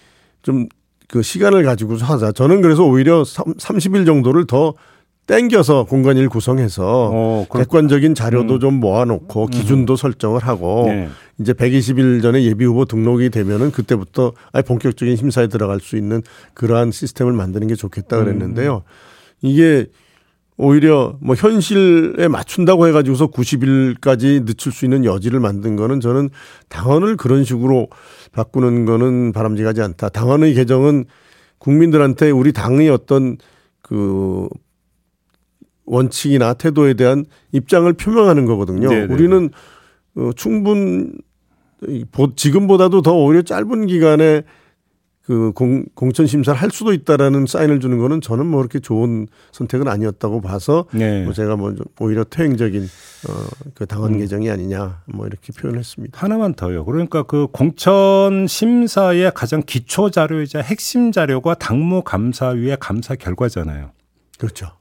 좀 0.42 0.68
그 1.08 1.23
시간을 1.23 1.64
가지고서 1.64 2.04
하자. 2.06 2.32
저는 2.32 2.61
그래서 2.61 2.84
오히려 2.84 3.23
30일 3.23 4.06
정도를 4.06 4.46
더 4.46 4.75
땡겨서 5.26 5.85
공간일 5.85 6.28
구성해서 6.28 7.11
어, 7.12 7.47
객관적인 7.50 8.14
자료도 8.14 8.59
좀 8.59 8.75
모아놓고 8.75 9.47
기준도 9.47 9.97
설정을 9.97 10.43
하고 10.43 10.85
네. 10.88 11.09
이제 11.40 11.52
120일 11.52 12.21
전에 12.21 12.45
예비 12.45 12.64
후보 12.64 12.85
등록이 12.85 13.31
되면은 13.31 13.71
그때부터 13.71 14.33
아예 14.52 14.62
본격적인 14.62 15.16
심사에 15.16 15.47
들어갈 15.47 15.81
수 15.81 15.97
있는 15.97 16.23
그러한 16.52 16.90
시스템을 16.90 17.33
만드는 17.33 17.69
게 17.69 17.75
좋겠다 17.75 18.19
그랬는데요. 18.19 18.83
이게 19.40 19.87
오히려 20.57 21.16
뭐 21.21 21.35
현실에 21.35 22.28
맞춘다고 22.28 22.87
해가지고서 22.87 23.28
90일까지 23.28 24.45
늦출 24.45 24.73
수 24.73 24.85
있는 24.85 25.04
여지를 25.04 25.40
만든 25.40 25.75
거는 25.75 26.00
저는 26.00 26.31
당헌을 26.69 27.16
그런 27.16 27.45
식으로 27.45 27.88
바꾸는 28.33 28.85
거는 28.85 29.33
바람직하지 29.33 29.81
않다. 29.83 30.11
당헌의 30.11 30.54
개정은 30.54 31.07
국민들한테 31.59 32.31
우리 32.31 32.52
당의 32.52 32.88
어떤 32.90 33.38
그 33.83 34.49
원칙이나 35.86 36.54
태도에 36.54 36.94
대한 36.94 37.24
입장을 37.52 37.92
표명하는 37.92 38.46
거거든요. 38.46 38.88
네네네. 38.88 39.12
우리는 39.12 39.50
어, 40.16 40.30
충분 40.34 41.18
지금보다도 42.36 43.02
더 43.02 43.14
오히려 43.14 43.42
짧은 43.42 43.86
기간에 43.86 44.42
그 45.22 45.52
공, 45.52 45.86
공천 45.94 46.26
심사를 46.26 46.60
할 46.60 46.70
수도 46.70 46.92
있다라는 46.92 47.46
사인을 47.46 47.80
주는 47.80 47.98
거는 47.98 48.20
저는 48.20 48.44
뭐 48.44 48.58
그렇게 48.58 48.78
좋은 48.78 49.26
선택은 49.52 49.88
아니었다고 49.88 50.42
봐서 50.42 50.84
네. 50.92 51.24
뭐 51.24 51.32
제가 51.32 51.56
뭐좀 51.56 51.86
오히려 51.98 52.24
퇴행적인 52.24 52.86
어그 53.26 53.86
당헌 53.86 54.18
개정이 54.18 54.50
아니냐 54.50 55.02
뭐 55.06 55.26
이렇게 55.26 55.52
표현했습니다. 55.54 56.18
하나만 56.20 56.54
더요. 56.54 56.84
그러니까 56.84 57.22
그 57.22 57.46
공천 57.50 58.46
심사의 58.46 59.32
가장 59.34 59.62
기초 59.64 60.10
자료이자 60.10 60.60
핵심 60.60 61.10
자료가 61.10 61.54
당무 61.54 62.02
감사위의 62.02 62.76
감사 62.78 63.14
결과잖아요. 63.14 63.92
그렇죠. 64.38 64.72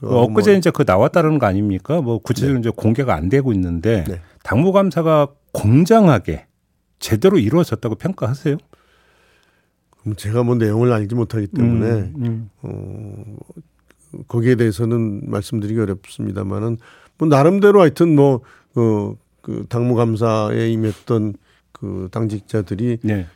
네. 0.00 0.06
그 0.06 0.06
그거 0.06 0.22
엊그제 0.22 0.50
뭐 0.50 0.58
이제 0.58 0.70
그 0.70 0.84
나왔다는 0.86 1.38
거 1.38 1.46
아닙니까? 1.46 2.00
뭐 2.00 2.18
구체적으로 2.18 2.58
이제 2.58 2.70
공개가 2.74 3.14
안 3.14 3.28
되고 3.28 3.52
있는데 3.52 4.04
네. 4.04 4.20
당무감사가 4.42 5.28
공정하게 5.52 6.46
제대로 6.98 7.38
이루어졌다고 7.38 7.96
평가하세요? 7.96 8.56
그럼 10.00 10.16
제가 10.16 10.42
뭐 10.42 10.54
내용을 10.54 10.92
알지 10.92 11.14
못하기 11.14 11.48
때문에 11.48 12.12
음, 12.16 12.50
음. 12.64 13.36
거기에 14.28 14.54
대해서는 14.54 15.30
말씀드리기 15.30 15.78
어렵습니다만은 15.78 16.78
뭐 17.18 17.28
나름대로 17.28 17.80
하여튼 17.80 18.14
뭐그그 18.16 19.66
당무감사에 19.68 20.70
임했던 20.70 21.34
그 21.72 22.08
당직자들이 22.10 22.98
네. 23.02 23.26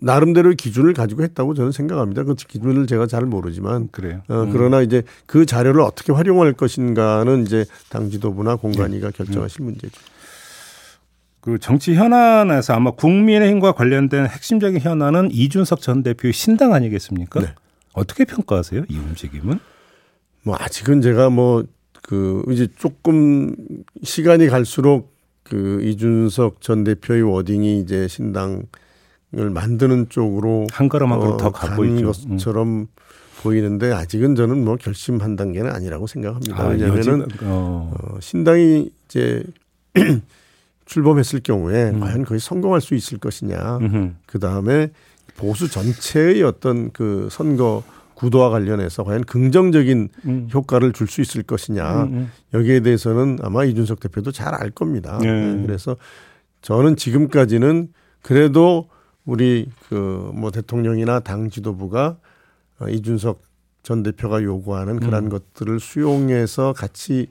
나름대로의 0.00 0.56
기준을 0.56 0.94
가지고 0.94 1.22
했다고 1.22 1.54
저는 1.54 1.72
생각합니다. 1.72 2.24
그 2.24 2.34
기준을 2.34 2.86
제가 2.86 3.06
잘 3.06 3.24
모르지만 3.24 3.88
그래요. 3.90 4.22
어, 4.28 4.42
음. 4.42 4.50
그러나 4.52 4.80
이제 4.80 5.02
그 5.26 5.46
자료를 5.46 5.80
어떻게 5.82 6.12
활용할 6.12 6.52
것인가는 6.52 7.42
이제 7.42 7.64
당 7.88 8.10
지도부나 8.10 8.56
공관위가 8.56 9.10
결정하실 9.10 9.64
문제죠. 9.64 10.00
그 11.40 11.58
정치 11.58 11.94
현안에서 11.94 12.74
아마 12.74 12.90
국민의힘과 12.90 13.72
관련된 13.72 14.26
핵심적인 14.26 14.80
현안은 14.80 15.30
이준석 15.32 15.80
전 15.80 16.02
대표의 16.02 16.32
신당 16.32 16.74
아니겠습니까? 16.74 17.40
네. 17.40 17.54
어떻게 17.92 18.24
평가하세요? 18.24 18.84
이 18.88 18.96
움직임은? 18.96 19.58
뭐 20.42 20.56
아직은 20.58 21.02
제가 21.02 21.30
뭐 21.30 21.64
그 22.10 22.42
이제 22.50 22.66
조금 22.76 23.54
시간이 24.02 24.48
갈수록 24.48 25.14
그 25.44 25.80
이준석 25.82 26.60
전 26.60 26.82
대표의 26.82 27.22
워딩이 27.22 27.78
이제 27.80 28.08
신당 28.08 28.64
을 29.38 29.48
만드는 29.48 30.08
쪽으로 30.08 30.66
한 30.72 30.88
걸음 30.88 31.12
한 31.12 31.20
걸음 31.20 31.34
어, 31.34 31.36
더 31.36 31.50
가고 31.52 31.84
있죠. 31.84 32.10
것처럼 32.10 32.88
보이는데 33.42 33.92
아직은 33.92 34.34
저는 34.34 34.64
뭐 34.64 34.74
결심한 34.76 35.36
단계는 35.36 35.70
아니라고 35.70 36.08
생각합니다. 36.08 36.60
아, 36.60 36.66
왜냐하면은 36.66 37.26
어. 37.42 37.92
어, 37.94 38.18
신당이 38.20 38.90
이제 39.06 39.44
출범했을 40.86 41.40
경우에 41.44 41.90
음. 41.90 42.00
과연 42.00 42.24
거기 42.24 42.40
성공할 42.40 42.80
수 42.80 42.96
있을 42.96 43.18
것이냐. 43.18 43.78
그 44.26 44.40
다음에 44.40 44.90
보수 45.36 45.70
전체의 45.70 46.42
어떤 46.42 46.90
그 46.90 47.28
선거 47.30 47.84
구도와 48.14 48.50
관련해서 48.50 49.04
과연 49.04 49.24
긍정적인 49.24 50.08
음. 50.26 50.48
효과를 50.52 50.92
줄 50.92 51.06
수 51.06 51.20
있을 51.22 51.42
것이냐. 51.42 52.02
음, 52.02 52.12
음. 52.12 52.30
여기에 52.52 52.80
대해서는 52.80 53.38
아마 53.42 53.64
이준석 53.64 54.00
대표도 54.00 54.32
잘 54.32 54.54
알 54.54 54.70
겁니다. 54.70 55.18
네. 55.22 55.30
네, 55.54 55.62
그래서 55.66 55.96
저는 56.62 56.96
지금까지는 56.96 57.88
그래도 58.22 58.88
우리 59.24 59.68
그 59.88 60.30
뭐 60.34 60.50
대통령이나 60.50 61.20
당 61.20 61.50
지도부가 61.50 62.16
어, 62.80 62.88
이준석 62.88 63.42
전 63.82 64.02
대표가 64.02 64.42
요구하는 64.42 64.98
그러한 65.00 65.24
음. 65.24 65.28
것들을 65.30 65.80
수용해서 65.80 66.72
같이 66.72 67.28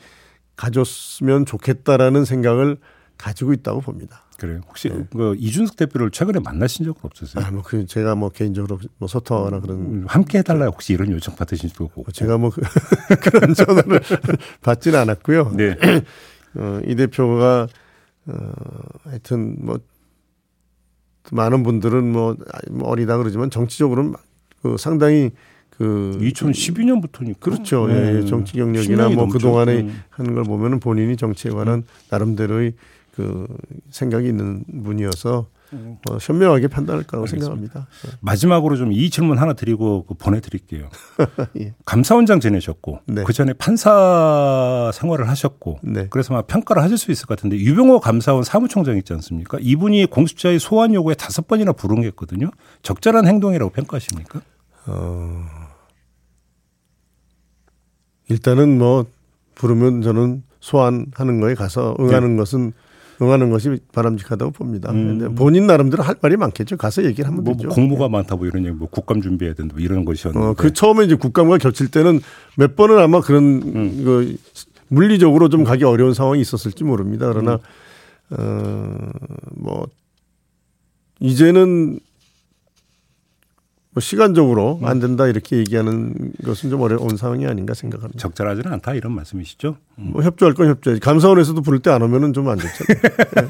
가졌으면 0.55 1.46
좋겠다라는 1.46 2.25
생각을 2.25 2.77
가지고 3.17 3.53
있다고 3.53 3.81
봅니다. 3.81 4.24
그래요. 4.38 4.62
혹시 4.67 4.89
네. 4.89 5.05
그 5.12 5.36
이준석 5.38 5.75
대표를 5.75 6.12
최근에 6.12 6.39
만나신 6.39 6.86
적은 6.86 7.01
없으세요? 7.03 7.43
아, 7.43 7.51
뭐, 7.51 7.62
그, 7.62 7.86
제가 7.86 8.15
뭐, 8.15 8.29
개인적으로 8.29 8.79
뭐, 8.98 9.08
소통하거나 9.10 9.60
그런, 9.60 9.77
음, 9.79 10.05
함께 10.08 10.38
해달라요. 10.38 10.69
혹시 10.69 10.93
이런 10.93 11.12
요청 11.12 11.36
받으신 11.36 11.67
적도 11.69 11.84
없고. 11.86 12.03
뭐 12.03 12.12
제가 12.13 12.38
뭐, 12.38 12.50
그, 12.50 12.62
그런 13.22 13.53
전화를 13.53 14.00
받지는 14.63 14.98
않았고요. 15.00 15.51
네. 15.58 15.75
어, 16.55 16.79
이 16.86 16.96
대표가, 16.96 17.67
어, 18.27 18.51
하여튼 19.03 19.58
뭐, 19.60 19.77
많은 21.31 21.63
분들은 21.63 22.12
뭐, 22.12 22.36
뭐 22.69 22.89
어리다 22.89 23.17
그러지만 23.17 23.50
정치적으로는 23.50 24.13
그 24.62 24.77
상당히 24.77 25.31
그, 25.69 26.17
2012년부터니까. 26.21 27.39
그렇죠. 27.39 27.88
네. 27.88 27.93
예, 27.93 28.17
예. 28.17 28.25
정치 28.25 28.53
경력이나 28.53 29.07
10년이 29.07 29.15
뭐 29.15 29.24
넘죠. 29.24 29.38
그동안에 29.38 29.79
음. 29.81 30.03
하는 30.09 30.36
걸 30.36 30.43
보면은 30.43 30.79
본인이 30.81 31.15
정치에 31.15 31.51
관한 31.51 31.83
나름대로의 32.09 32.74
그 33.19 33.47
생각이 33.89 34.29
있는 34.29 34.63
분이어서 34.85 35.47
어, 35.71 36.17
현명하게 36.21 36.69
판단할 36.69 37.03
거라고 37.03 37.25
알겠습니다. 37.25 37.45
생각합니다. 37.45 37.88
마지막으로 38.21 38.77
좀 38.77 38.93
이 38.93 39.09
질문 39.09 39.38
하나 39.38 39.51
드리고 39.53 40.05
그 40.05 40.13
보내드릴게요. 40.13 40.89
예. 41.59 41.73
감사원장 41.85 42.39
지내셨고 42.39 43.01
네. 43.07 43.23
그 43.25 43.33
전에 43.33 43.51
판사 43.53 44.89
생활을 44.93 45.27
하셨고 45.27 45.79
네. 45.83 46.07
그래서 46.09 46.33
아마 46.33 46.43
평가를 46.43 46.81
하실 46.81 46.97
수 46.97 47.11
있을 47.11 47.25
것 47.27 47.35
같은데 47.38 47.57
유병호 47.57 47.99
감사원 47.99 48.43
사무총장 48.43 48.95
있지 48.97 49.11
않습니까? 49.13 49.57
이분이 49.59 50.05
공수처의 50.05 50.59
소환 50.59 50.93
요구에 50.93 51.13
다섯 51.15 51.45
번이나 51.45 51.73
불응했거든요. 51.73 52.49
적절한 52.83 53.27
행동이라고 53.27 53.71
평가하십니까? 53.71 54.41
어, 54.88 55.43
일단은 58.29 58.77
뭐 58.77 59.05
부르면 59.55 60.03
저는 60.03 60.43
소환하는 60.62 61.41
거에 61.41 61.53
가서 61.53 61.95
응하는 61.99 62.38
것은 62.38 62.71
응하는 63.21 63.49
것이 63.49 63.79
바람직하다고 63.91 64.51
봅니다. 64.51 64.91
근데 64.91 65.27
본인 65.29 65.67
나름대로 65.67 66.03
할 66.03 66.15
말이 66.21 66.38
많겠죠. 66.38 66.77
가서 66.77 67.03
얘기를 67.03 67.29
하면 67.29 67.43
뭐, 67.43 67.53
되죠. 67.53 67.67
뭐 67.67 67.75
공무가 67.75 68.08
많다 68.08 68.36
뭐 68.36 68.47
이런 68.47 68.65
얘기, 68.65 68.75
뭐 68.75 68.88
국감 68.89 69.21
준비해야 69.21 69.53
된다 69.55 69.75
뭐 69.75 69.84
이런 69.84 70.05
것이었는데. 70.05 70.47
어, 70.47 70.53
그 70.53 70.73
처음에 70.73 71.05
이제 71.05 71.15
국감과 71.15 71.58
겹칠 71.58 71.89
때는 71.89 72.21
몇 72.55 72.75
번은 72.75 72.97
아마 72.97 73.21
그런 73.21 73.60
그 74.03 74.38
물리적으로 74.88 75.49
좀 75.49 75.63
가기 75.63 75.84
어려운 75.84 76.13
상황이 76.13 76.41
있었을지 76.41 76.84
모릅니다. 76.84 77.32
그러나 77.32 77.60
어뭐 78.32 79.88
이제는 81.19 81.99
뭐 83.91 84.02
시간적으로 84.02 84.80
안 84.84 84.99
된다 84.99 85.25
이렇게 85.28 85.58
얘기하는 85.58 86.13
것은 86.45 86.69
좀 86.69 86.82
어려운 86.82 87.17
상황이 87.17 87.47
아닌가 87.47 87.73
생각합니다. 87.73 88.19
적절하지는 88.19 88.71
않다 88.73 88.93
이런 88.93 89.13
말씀이시죠? 89.13 89.78
음, 89.97 90.10
뭐 90.13 90.21
협조할 90.21 90.54
건 90.54 90.67
협조해야지. 90.69 91.02
감사원에서도 91.02 91.60
부를 91.63 91.80
때 91.80 91.89
안 91.89 92.02
오면은 92.04 92.32
좀 92.34 92.47
안 92.49 92.60
좋잖아요. 92.60 93.49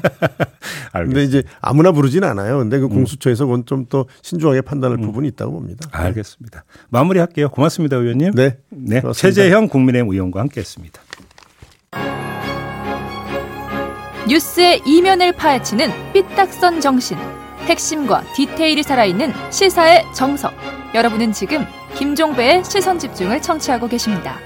알겠습니다. 0.92 1.04
근데 1.04 1.24
이제 1.24 1.42
아무나 1.60 1.92
부르진 1.92 2.24
않아요. 2.24 2.58
근데 2.58 2.78
그 2.78 2.88
공수처에서 2.88 3.44
그건 3.44 3.66
좀더 3.66 4.06
신중하게 4.22 4.62
판단할 4.62 4.96
부분이 4.98 5.28
있다고 5.28 5.52
봅니다. 5.52 5.86
알겠습니다. 5.92 6.64
마무리할게요. 6.88 7.50
고맙습니다, 7.50 7.96
의원님. 7.96 8.32
네. 8.34 8.56
네, 8.70 9.00
고맙습니다. 9.00 9.12
최재형 9.12 9.68
국민의힘 9.68 10.10
의원과 10.10 10.40
함께했습니다. 10.40 11.00
뉴스의 14.28 14.82
이면을 14.86 15.32
파헤치는 15.32 16.12
삐딱선 16.12 16.80
정신. 16.80 17.18
핵심과 17.66 18.24
디테일이 18.34 18.82
살아있는 18.82 19.32
시사의 19.50 20.04
정석. 20.14 20.52
여러분은 20.94 21.32
지금 21.32 21.66
김종배의 21.94 22.64
시선 22.64 22.98
집중을 22.98 23.40
청취하고 23.42 23.88
계십니다. 23.88 24.38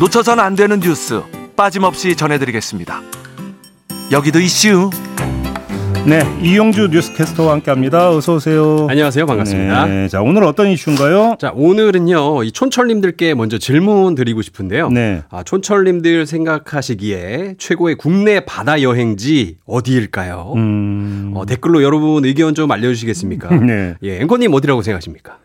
놓쳐선 0.00 0.40
안 0.40 0.54
되는 0.54 0.80
뉴스 0.80 1.22
빠짐없이 1.56 2.16
전해드리겠습니다. 2.16 3.02
여기도 4.12 4.40
이슈. 4.40 4.90
네, 6.06 6.22
이용주 6.42 6.88
뉴스캐스터와 6.90 7.52
함께합니다. 7.52 8.10
어서 8.10 8.34
오세요. 8.36 8.86
안녕하세요. 8.88 9.26
반갑습니다. 9.26 9.86
네, 9.86 10.08
자 10.08 10.22
오늘 10.22 10.42
어떤 10.44 10.68
이슈인가요? 10.68 11.36
자, 11.38 11.52
오늘은요, 11.54 12.42
이 12.42 12.52
촌철님들께 12.52 13.34
먼저 13.34 13.58
질문 13.58 14.14
드리고 14.14 14.42
싶은데요. 14.42 14.88
네. 14.90 15.22
아, 15.28 15.42
촌철님들 15.44 16.26
생각하시기에 16.26 17.56
최고의 17.58 17.96
국내 17.96 18.40
바다 18.40 18.82
여행지 18.82 19.58
어디일까요? 19.66 20.54
음, 20.56 21.32
어, 21.36 21.44
댓글로 21.46 21.82
여러분 21.82 22.24
의견 22.24 22.54
좀 22.54 22.72
알려주시겠습니까? 22.72 23.54
네. 23.60 23.94
예, 24.02 24.20
앵커님 24.20 24.52
어디라고 24.54 24.82
생각하십니까? 24.82 25.38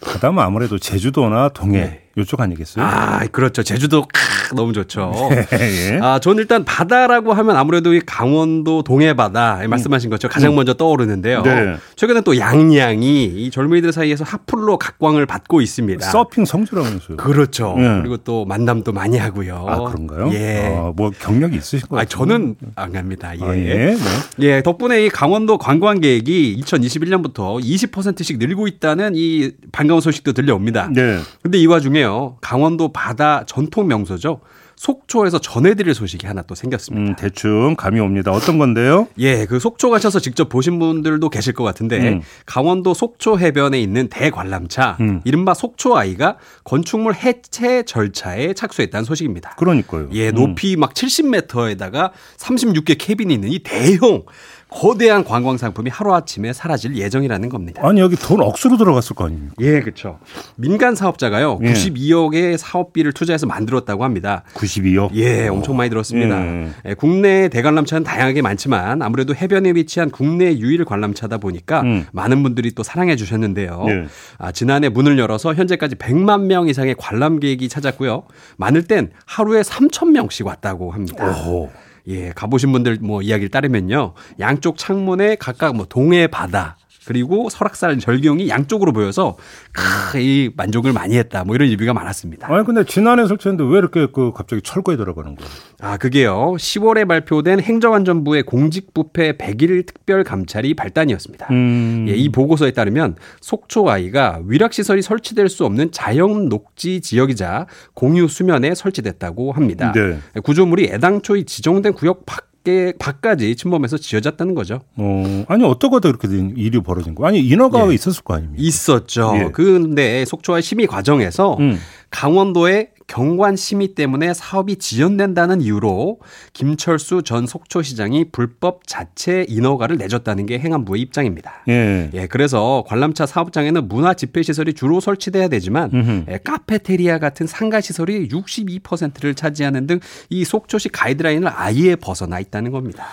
바다면 0.00 0.44
아무래도 0.44 0.78
제주도나 0.78 1.50
동해 1.50 1.80
네. 1.80 2.10
이쪽 2.16 2.40
아니겠어요? 2.40 2.84
아, 2.84 3.20
그렇죠. 3.30 3.62
제주도 3.62 4.02
크, 4.02 4.54
너무 4.54 4.72
좋죠. 4.72 5.12
예. 5.52 5.98
아, 6.02 6.18
저는 6.18 6.38
일단 6.38 6.64
바다라고 6.64 7.32
하면 7.32 7.56
아무래도 7.56 7.94
이 7.94 8.00
강원도 8.00 8.82
동해 8.82 9.14
바다 9.14 9.60
말씀하신 9.66 10.10
것처럼 10.10 10.32
가장 10.32 10.54
먼저 10.56 10.74
떠오르는데요. 10.74 11.42
네. 11.42 11.76
최근에 11.96 12.22
또 12.22 12.36
양양이 12.36 13.24
이 13.26 13.50
젊은이들 13.50 13.92
사이에서 13.92 14.24
핫플로 14.24 14.78
각광을 14.78 15.26
받고 15.26 15.60
있습니다. 15.60 16.10
서핑 16.10 16.44
성주라면서요. 16.44 17.16
그렇죠. 17.16 17.74
네. 17.78 18.00
그리고 18.00 18.16
또 18.18 18.44
만남도 18.44 18.92
많이 18.92 19.16
하고요. 19.16 19.66
아 19.68 19.84
그런가요? 19.84 20.32
예. 20.32 20.74
아, 20.76 20.92
뭐 20.94 21.10
경력이 21.10 21.56
있으신 21.56 21.88
것 21.88 21.98
아. 21.98 22.04
저는 22.04 22.56
안 22.74 22.92
갑니다. 22.92 23.38
예. 23.38 23.44
아, 23.44 23.56
예. 23.56 23.74
네. 23.74 23.96
예, 24.40 24.62
덕분에 24.62 25.06
이 25.06 25.08
강원도 25.08 25.58
관광객이 25.58 26.60
2021년부터 26.64 27.62
20%씩 27.62 28.38
늘고 28.38 28.66
있다는 28.66 29.12
이 29.14 29.52
반가운 29.90 30.00
소식도 30.00 30.32
들려옵니다. 30.32 30.90
네. 30.92 31.18
근데 31.42 31.58
이 31.58 31.66
와중에요. 31.66 32.36
강원도 32.40 32.92
바다 32.92 33.44
전통 33.46 33.88
명소죠. 33.88 34.40
속초에서 34.76 35.40
전해드릴 35.40 35.94
소식이 35.94 36.26
하나 36.26 36.40
또 36.42 36.54
생겼습니다. 36.54 37.10
음, 37.10 37.16
대충 37.16 37.74
감이 37.76 38.00
옵니다. 38.00 38.30
어떤 38.30 38.58
건데요? 38.58 39.08
예, 39.18 39.44
그 39.44 39.58
속초 39.58 39.90
가셔서 39.90 40.20
직접 40.20 40.48
보신 40.48 40.78
분들도 40.78 41.28
계실 41.28 41.52
것 41.52 41.64
같은데 41.64 41.98
음. 41.98 42.22
강원도 42.46 42.94
속초 42.94 43.38
해변에 43.38 43.78
있는 43.78 44.08
대관람차 44.08 44.96
음. 45.00 45.20
이른바 45.24 45.52
속초 45.52 45.98
아이가 45.98 46.38
건축물 46.64 47.14
해체 47.14 47.82
절차에 47.82 48.54
착수했다는 48.54 49.04
소식입니다. 49.04 49.56
그러니까요. 49.58 50.08
예, 50.12 50.30
음. 50.30 50.34
높이 50.34 50.76
막 50.76 50.94
70m에다가 50.94 52.12
36개 52.38 52.96
캐빈이 52.98 53.34
있는 53.34 53.50
이 53.50 53.58
대형 53.58 54.22
거대한 54.70 55.24
관광 55.24 55.56
상품이 55.56 55.90
하루아침에 55.90 56.52
사라질 56.52 56.96
예정이라는 56.96 57.48
겁니다. 57.48 57.82
아니 57.84 58.00
여기 58.00 58.16
돈 58.16 58.40
억수로 58.40 58.76
들어갔을 58.76 59.16
거 59.16 59.26
아닙니까? 59.26 59.54
예, 59.60 59.80
그렇죠. 59.80 60.18
민간 60.56 60.94
사업자가요. 60.94 61.58
예. 61.62 61.72
92억의 61.72 62.56
사업비를 62.56 63.12
투자해서 63.12 63.46
만들었다고 63.46 64.04
합니다. 64.04 64.44
92억. 64.54 65.10
예, 65.14 65.48
엄청 65.48 65.76
많이 65.76 65.90
들었습니다. 65.90 66.40
예. 66.40 66.68
예, 66.86 66.94
국내 66.94 67.48
대관람차는 67.48 68.04
다양하게 68.04 68.42
많지만 68.42 69.02
아무래도 69.02 69.34
해변에 69.34 69.72
위치한 69.72 70.10
국내 70.10 70.56
유일 70.56 70.84
관람차다 70.84 71.38
보니까 71.38 71.82
음. 71.82 72.06
많은 72.12 72.42
분들이 72.42 72.70
또 72.72 72.82
사랑해 72.82 73.16
주셨는데요. 73.16 73.84
예. 73.88 74.04
아, 74.38 74.52
지난해 74.52 74.88
문을 74.88 75.18
열어서 75.18 75.54
현재까지 75.54 75.96
100만 75.96 76.42
명 76.42 76.68
이상의 76.68 76.94
관람객이 76.96 77.68
찾았고요. 77.68 78.22
많을 78.56 78.84
땐 78.84 79.10
하루에 79.26 79.62
3천 79.62 80.10
명씩 80.12 80.46
왔다고 80.46 80.92
합니다. 80.92 81.26
오. 81.46 81.68
예, 82.08 82.30
가보신 82.30 82.72
분들 82.72 82.98
뭐 83.00 83.22
이야기를 83.22 83.50
따르면요. 83.50 84.14
양쪽 84.38 84.76
창문에 84.76 85.36
각각 85.36 85.76
뭐 85.76 85.86
동해 85.88 86.26
바다, 86.26 86.76
그리고 87.06 87.48
설악산 87.48 87.98
절경이 87.98 88.48
양쪽으로 88.48 88.92
보여서 88.92 89.36
크, 89.72 90.18
이 90.18 90.50
만족을 90.56 90.92
많이 90.92 91.16
했다. 91.16 91.44
뭐 91.44 91.54
이런 91.54 91.68
리뷰가 91.68 91.94
많았습니다. 91.94 92.52
아니 92.52 92.64
근데 92.64 92.84
지난해 92.84 93.26
설치했는데 93.26 93.72
왜 93.72 93.78
이렇게 93.78 94.06
그 94.12 94.32
갑자기 94.32 94.62
철거에 94.62 94.96
들어가는 94.96 95.34
거예요? 95.34 95.50
아, 95.80 95.96
그게요. 95.96 96.54
10월에 96.58 97.08
발표된 97.08 97.60
행정안전부의 97.60 98.42
공직부패 98.42 99.38
100일 99.38 99.86
특별 99.86 100.24
감찰이 100.24 100.74
발단이었습니다. 100.74 101.48
음. 101.50 102.06
예, 102.08 102.14
이 102.14 102.28
보고서에 102.28 102.72
따르면 102.72 103.16
속초 103.40 103.88
아이가 103.88 104.40
위락시설이 104.44 105.02
설치될 105.02 105.48
수 105.48 105.64
없는 105.64 105.92
자연 105.92 106.48
녹지 106.48 107.00
지역이자 107.00 107.66
공유 107.94 108.28
수면에 108.28 108.74
설치됐다고 108.74 109.52
합니다. 109.52 109.92
네. 109.92 110.18
구조물이 110.42 110.90
애당초에 110.92 111.44
지정된 111.44 111.94
구역 111.94 112.26
밖 112.26 112.49
에 112.68 112.92
밖까지 112.98 113.56
침범해서 113.56 113.96
지어졌다는 113.96 114.54
거죠. 114.54 114.80
어, 114.96 115.44
아니 115.48 115.64
어떠고도 115.64 116.10
이렇게 116.10 116.28
된 116.28 116.52
일이 116.58 116.78
벌어진 116.80 117.14
거? 117.14 117.26
아니 117.26 117.40
인허가가 117.40 117.90
예. 117.90 117.94
있었을 117.94 118.22
거 118.22 118.34
아닙니까? 118.34 118.62
있었죠. 118.62 119.32
예. 119.36 119.50
근데 119.50 120.26
속초와 120.26 120.60
심의 120.60 120.86
과정에서 120.86 121.56
음. 121.58 121.78
강원도의 122.10 122.90
경관 123.10 123.56
심의 123.56 123.88
때문에 123.88 124.32
사업이 124.32 124.76
지연된다는 124.76 125.60
이유로 125.60 126.20
김철수 126.52 127.22
전 127.24 127.44
속초시장이 127.44 128.26
불법 128.30 128.86
자체 128.86 129.44
인허가를 129.48 129.96
내줬다는 129.96 130.46
게 130.46 130.60
행안부의 130.60 131.02
입장입니다. 131.02 131.64
예. 131.68 132.08
예, 132.14 132.26
그래서 132.28 132.84
관람차 132.86 133.26
사업장에는 133.26 133.88
문화 133.88 134.14
집회 134.14 134.42
시설이 134.44 134.74
주로 134.74 135.00
설치돼야 135.00 135.48
되지만 135.48 135.90
음흠. 135.92 136.24
예, 136.30 136.38
카페테리아 136.44 137.18
같은 137.18 137.48
상가 137.48 137.80
시설이 137.80 138.28
62%를 138.28 139.34
차지하는 139.34 139.86
등 139.88 140.00
이 140.28 140.44
속초시 140.44 140.90
가이드라인을 140.90 141.48
아예 141.52 141.96
벗어나 141.96 142.38
있다는 142.40 142.70
겁니다. 142.70 143.04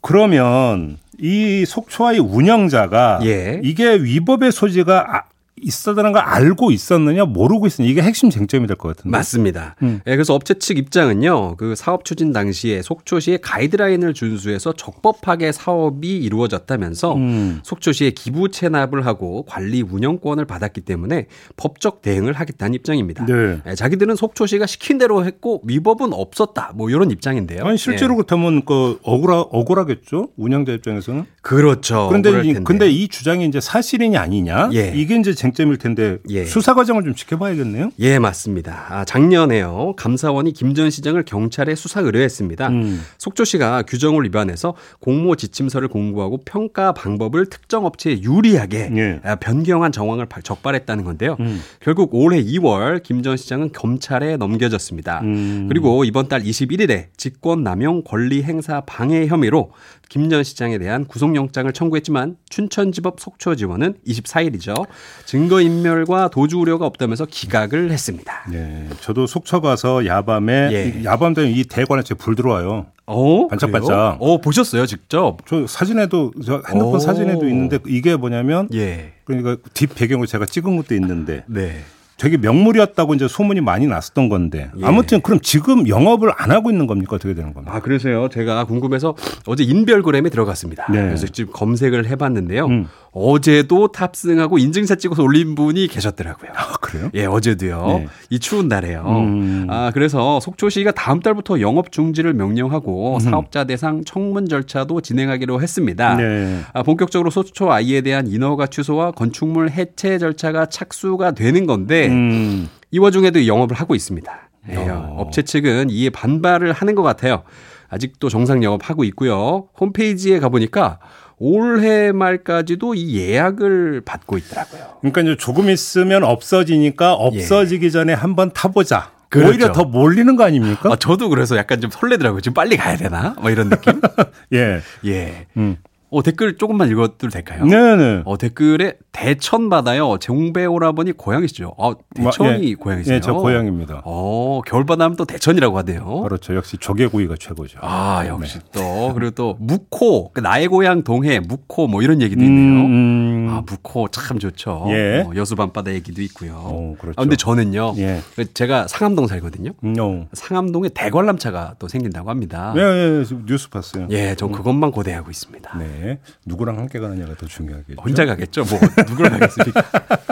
그러면 0.00 0.98
이 1.18 1.64
속초와의 1.66 2.18
운영자가 2.20 3.20
예. 3.24 3.60
이게 3.62 3.94
위법의 3.96 4.52
소지가 4.52 5.06
아- 5.08 5.22
있었다는 5.64 6.12
걸 6.12 6.22
알고 6.22 6.70
있었느냐 6.70 7.24
모르고 7.24 7.66
있었느냐 7.66 7.90
이게 7.90 8.02
핵심 8.02 8.30
쟁점이 8.30 8.66
될 8.66 8.76
것 8.76 8.88
같은데. 8.96 9.16
맞습니다. 9.16 9.76
음. 9.82 10.00
예, 10.06 10.12
그래서 10.16 10.34
업체 10.34 10.54
측 10.54 10.78
입장은요, 10.78 11.56
그 11.56 11.74
사업 11.76 12.04
추진 12.04 12.32
당시에 12.32 12.82
속초시의 12.82 13.38
가이드라인을 13.40 14.12
준수해서 14.14 14.72
적법하게 14.74 15.52
사업이 15.52 16.16
이루어졌다면서 16.18 17.14
음. 17.14 17.60
속초시에 17.62 18.10
기부 18.10 18.50
체납을 18.50 19.06
하고 19.06 19.44
관리 19.46 19.82
운영권을 19.82 20.44
받았기 20.44 20.82
때문에 20.82 21.26
법적 21.56 22.02
대응을 22.02 22.32
하겠다는 22.34 22.74
입장입니다. 22.74 23.24
네. 23.26 23.58
예, 23.66 23.74
자기들은 23.74 24.16
속초시가 24.16 24.66
시킨 24.66 24.98
대로 24.98 25.24
했고 25.24 25.62
위법은 25.64 26.12
없었다. 26.12 26.72
뭐 26.74 26.90
이런 26.90 27.10
입장인데요. 27.10 27.64
아니 27.64 27.78
실제로 27.78 28.12
예. 28.12 28.16
그렇다면 28.16 28.64
그 28.64 28.98
억울하 29.02 29.40
억울하겠죠 29.40 30.28
운영자 30.36 30.72
입장에서는. 30.72 31.24
그렇죠. 31.42 32.08
그런데 32.08 32.42
이. 32.48 32.54
근데 32.54 32.90
이 32.90 33.08
주장이 33.08 33.46
이제 33.46 33.60
사실이냐 33.60 34.20
아니냐 34.20 34.70
예. 34.74 34.92
이게 34.94 35.16
이제 35.16 35.32
쟁 35.32 35.53
점일 35.54 35.78
텐데 35.78 36.18
예. 36.30 36.44
수사 36.44 36.74
과정을 36.74 37.02
좀 37.04 37.14
지켜봐야겠네요. 37.14 37.90
예, 38.00 38.18
맞습니다. 38.18 38.86
아, 38.90 39.04
작년에요. 39.04 39.94
감사원이 39.96 40.52
김전 40.52 40.90
시장을 40.90 41.24
경찰에 41.24 41.74
수사 41.74 42.00
의뢰했습니다. 42.00 42.68
음. 42.68 43.00
속초시가 43.18 43.82
규정을 43.82 44.24
위반해서 44.24 44.74
공모 45.00 45.36
지침서를 45.36 45.88
공부하고 45.88 46.40
평가 46.44 46.92
방법을 46.92 47.46
특정 47.46 47.86
업체에 47.86 48.20
유리하게 48.22 48.90
예. 48.96 49.20
아, 49.24 49.36
변경한 49.36 49.92
정황을 49.92 50.26
발- 50.26 50.42
적발했다는 50.42 51.04
건데요. 51.04 51.36
음. 51.40 51.60
결국 51.80 52.14
올해 52.14 52.42
2월 52.42 53.02
김전 53.02 53.36
시장은 53.36 53.72
검찰에 53.72 54.36
넘겨졌습니다. 54.36 55.20
음. 55.22 55.66
그리고 55.68 56.04
이번 56.04 56.28
달 56.28 56.42
21일에 56.42 57.06
직권 57.16 57.62
남용 57.62 58.02
권리 58.04 58.42
행사 58.42 58.80
방해 58.82 59.26
혐의로 59.26 59.70
김 60.14 60.30
전 60.30 60.44
시장에 60.44 60.78
대한 60.78 61.06
구속영장을 61.06 61.72
청구했지만 61.72 62.36
춘천지법 62.48 63.18
속초지원은 63.18 63.96
24일이죠. 64.06 64.86
증거인멸과 65.26 66.28
도주 66.28 66.58
우려가 66.60 66.86
없다면서 66.86 67.26
기각을 67.26 67.90
했습니다. 67.90 68.44
네, 68.48 68.88
저도 69.00 69.26
속초 69.26 69.60
가서 69.60 70.06
야밤에 70.06 70.68
예. 70.72 71.00
이 71.00 71.04
야밤 71.04 71.34
되면 71.34 71.50
이 71.50 71.64
대관에 71.64 72.04
제불 72.04 72.36
들어와요. 72.36 72.86
어, 73.06 73.48
반짝반짝. 73.48 74.18
어, 74.20 74.40
보셨어요, 74.40 74.86
직접? 74.86 75.38
저 75.48 75.66
사진에도 75.66 76.32
저 76.46 76.62
핸드폰 76.68 76.94
오. 76.94 76.98
사진에도 77.00 77.48
있는데 77.48 77.80
이게 77.88 78.14
뭐냐면 78.14 78.68
예. 78.72 79.14
그러니까 79.24 79.56
뒷 79.74 79.92
배경으로 79.96 80.26
제가 80.26 80.46
찍은 80.46 80.76
것도 80.76 80.94
있는데 80.94 81.42
네. 81.48 81.80
되게 82.16 82.36
명물이었다고 82.36 83.14
이제 83.14 83.26
소문이 83.26 83.60
많이 83.60 83.86
났었던 83.86 84.28
건데 84.28 84.70
예. 84.78 84.84
아무튼 84.84 85.20
그럼 85.20 85.40
지금 85.40 85.88
영업을 85.88 86.32
안 86.36 86.50
하고 86.50 86.70
있는 86.70 86.86
겁니까 86.86 87.16
어떻게 87.16 87.34
되는 87.34 87.52
겁니까? 87.52 87.74
아, 87.76 87.80
그래서요. 87.80 88.28
제가 88.28 88.64
궁금해서 88.64 89.14
어제 89.46 89.64
인별그램에 89.64 90.30
들어갔습니다. 90.30 90.86
네. 90.90 91.02
그래서 91.02 91.26
지금 91.26 91.52
검색을 91.52 92.06
해봤는데요. 92.06 92.66
음. 92.66 92.88
어제도 93.16 93.88
탑승하고 93.88 94.58
인증샷 94.58 94.98
찍어서 94.98 95.22
올린 95.22 95.54
분이 95.54 95.86
계셨더라고요. 95.86 96.50
아 96.54 96.72
그래요? 96.80 97.10
예, 97.14 97.26
어제도요. 97.26 97.86
네. 97.86 98.06
이 98.30 98.40
추운 98.40 98.66
날에요. 98.66 99.04
음. 99.06 99.66
아, 99.70 99.92
그래서 99.94 100.40
속초시가 100.40 100.92
다음 100.92 101.20
달부터 101.20 101.60
영업 101.60 101.92
중지를 101.92 102.34
명령하고 102.34 103.20
사업자 103.20 103.64
대상 103.64 104.02
청문 104.04 104.48
절차도 104.48 105.00
진행하기로 105.00 105.62
했습니다. 105.62 106.16
네. 106.16 106.60
아, 106.72 106.82
본격적으로 106.82 107.30
속초 107.30 107.70
아이에 107.72 108.00
대한 108.00 108.26
인허가 108.26 108.66
취소와 108.66 109.12
건축물 109.12 109.70
해체 109.70 110.18
절차가 110.18 110.66
착수가 110.66 111.32
되는 111.32 111.66
건데 111.66 112.03
음. 112.08 112.68
이 112.90 112.98
와중에도 112.98 113.46
영업을 113.46 113.76
하고 113.76 113.94
있습니다. 113.94 114.48
예, 114.70 114.76
어. 114.76 115.16
업체 115.18 115.42
측은 115.42 115.90
이에 115.90 116.10
반발을 116.10 116.72
하는 116.72 116.94
것 116.94 117.02
같아요. 117.02 117.42
아직도 117.88 118.28
정상 118.28 118.62
영업하고 118.64 119.04
있고요. 119.04 119.68
홈페이지에 119.78 120.40
가보니까 120.40 120.98
올해 121.38 122.12
말까지도 122.12 122.94
이 122.94 123.16
예약을 123.18 124.02
받고 124.04 124.38
있더라고요. 124.38 124.98
그러니까 125.00 125.20
이제 125.20 125.36
조금 125.36 125.68
있으면 125.68 126.24
없어지니까 126.24 127.14
없어지기 127.14 127.90
전에 127.90 128.12
한번 128.12 128.52
타보자. 128.52 129.12
그렇죠. 129.28 129.50
오히려 129.50 129.72
더 129.72 129.84
몰리는 129.84 130.36
거 130.36 130.44
아닙니까? 130.44 130.90
아, 130.92 130.96
저도 130.96 131.28
그래서 131.28 131.56
약간 131.56 131.80
좀 131.80 131.90
설레더라고요. 131.90 132.40
지금 132.40 132.54
빨리 132.54 132.76
가야 132.76 132.96
되나? 132.96 133.34
뭐 133.40 133.50
이런 133.50 133.68
느낌? 133.68 134.00
예. 134.54 134.80
예. 135.06 135.46
음. 135.56 135.76
어, 136.14 136.22
댓글 136.22 136.56
조금만 136.56 136.88
읽어도 136.90 137.28
될까요? 137.28 137.64
네네. 137.64 138.22
어, 138.24 138.38
댓글에 138.38 138.94
대천 139.10 139.68
바다요. 139.68 140.18
종배 140.20 140.64
오라버니 140.64 141.10
고향이시죠? 141.12 141.74
어, 141.76 141.94
대천이 142.14 142.70
예. 142.70 142.74
고향이세요? 142.74 143.16
예, 143.16 143.20
저 143.20 143.32
고향입니다. 143.34 144.02
어, 144.04 144.60
겨울바다 144.64 145.04
하면 145.04 145.16
또 145.16 145.24
대천이라고 145.24 145.76
하대요. 145.78 146.22
그렇죠. 146.22 146.54
역시 146.54 146.76
조개구이가 146.76 147.34
최고죠. 147.40 147.80
아, 147.82 148.24
역시 148.28 148.60
네. 148.60 148.64
또. 148.72 149.12
그리고 149.14 149.30
또, 149.32 149.56
묵호. 149.58 150.30
그 150.32 150.40
나의 150.40 150.68
고향 150.68 151.02
동해, 151.02 151.40
묵호 151.40 151.88
뭐 151.88 152.00
이런 152.00 152.22
얘기도 152.22 152.42
음, 152.42 152.46
있네요. 152.46 152.84
음. 152.86 153.48
아, 153.50 153.62
묵호 153.66 154.08
참 154.08 154.38
좋죠. 154.38 154.86
예. 154.90 155.24
어, 155.26 155.32
여수 155.34 155.56
밤바다 155.56 155.92
얘기도 155.94 156.22
있고요. 156.22 156.52
어, 156.54 156.94
그렇죠. 157.00 157.20
아, 157.20 157.22
근데 157.22 157.34
저는요. 157.34 157.94
예. 157.96 158.20
제가 158.54 158.86
상암동 158.86 159.26
살거든요. 159.26 159.72
음, 159.82 159.94
어. 159.98 160.26
상암동에 160.32 160.90
대관람차가 160.90 161.74
또 161.80 161.88
생긴다고 161.88 162.30
합니다. 162.30 162.72
예, 162.76 162.80
예, 162.80 163.24
뉴스 163.46 163.68
봤어요. 163.68 164.06
예, 164.10 164.36
전 164.36 164.52
그것만 164.52 164.92
고대하고 164.92 165.30
있습니다. 165.32 165.76
네. 165.78 166.03
누구랑 166.46 166.78
함께 166.78 166.98
가느냐가 166.98 167.34
더 167.34 167.46
중요하겠죠. 167.46 168.00
혼자 168.02 168.26
가겠죠. 168.26 168.64
뭐 168.64 168.78
누구랑 169.08 169.38
가겠습니까? 169.38 169.82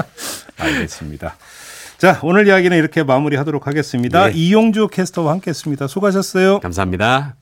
알겠습니다. 0.58 1.36
자, 1.98 2.18
오늘 2.22 2.46
이야기는 2.48 2.76
이렇게 2.76 3.02
마무리하도록 3.02 3.66
하겠습니다. 3.66 4.28
예. 4.28 4.34
이용주 4.34 4.88
캐스터와 4.88 5.32
함께했습니다. 5.32 5.86
수고하셨어요. 5.86 6.60
감사합니다. 6.60 7.36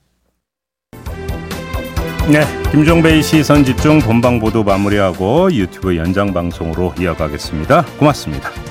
네, 2.31 2.45
김종배의 2.71 3.23
시선 3.23 3.65
집중 3.65 3.99
본방 3.99 4.39
보도 4.39 4.63
마무리하고 4.63 5.51
유튜브 5.51 5.97
연장 5.97 6.33
방송으로 6.33 6.93
이어가겠습니다. 6.99 7.85
고맙습니다. 7.97 8.70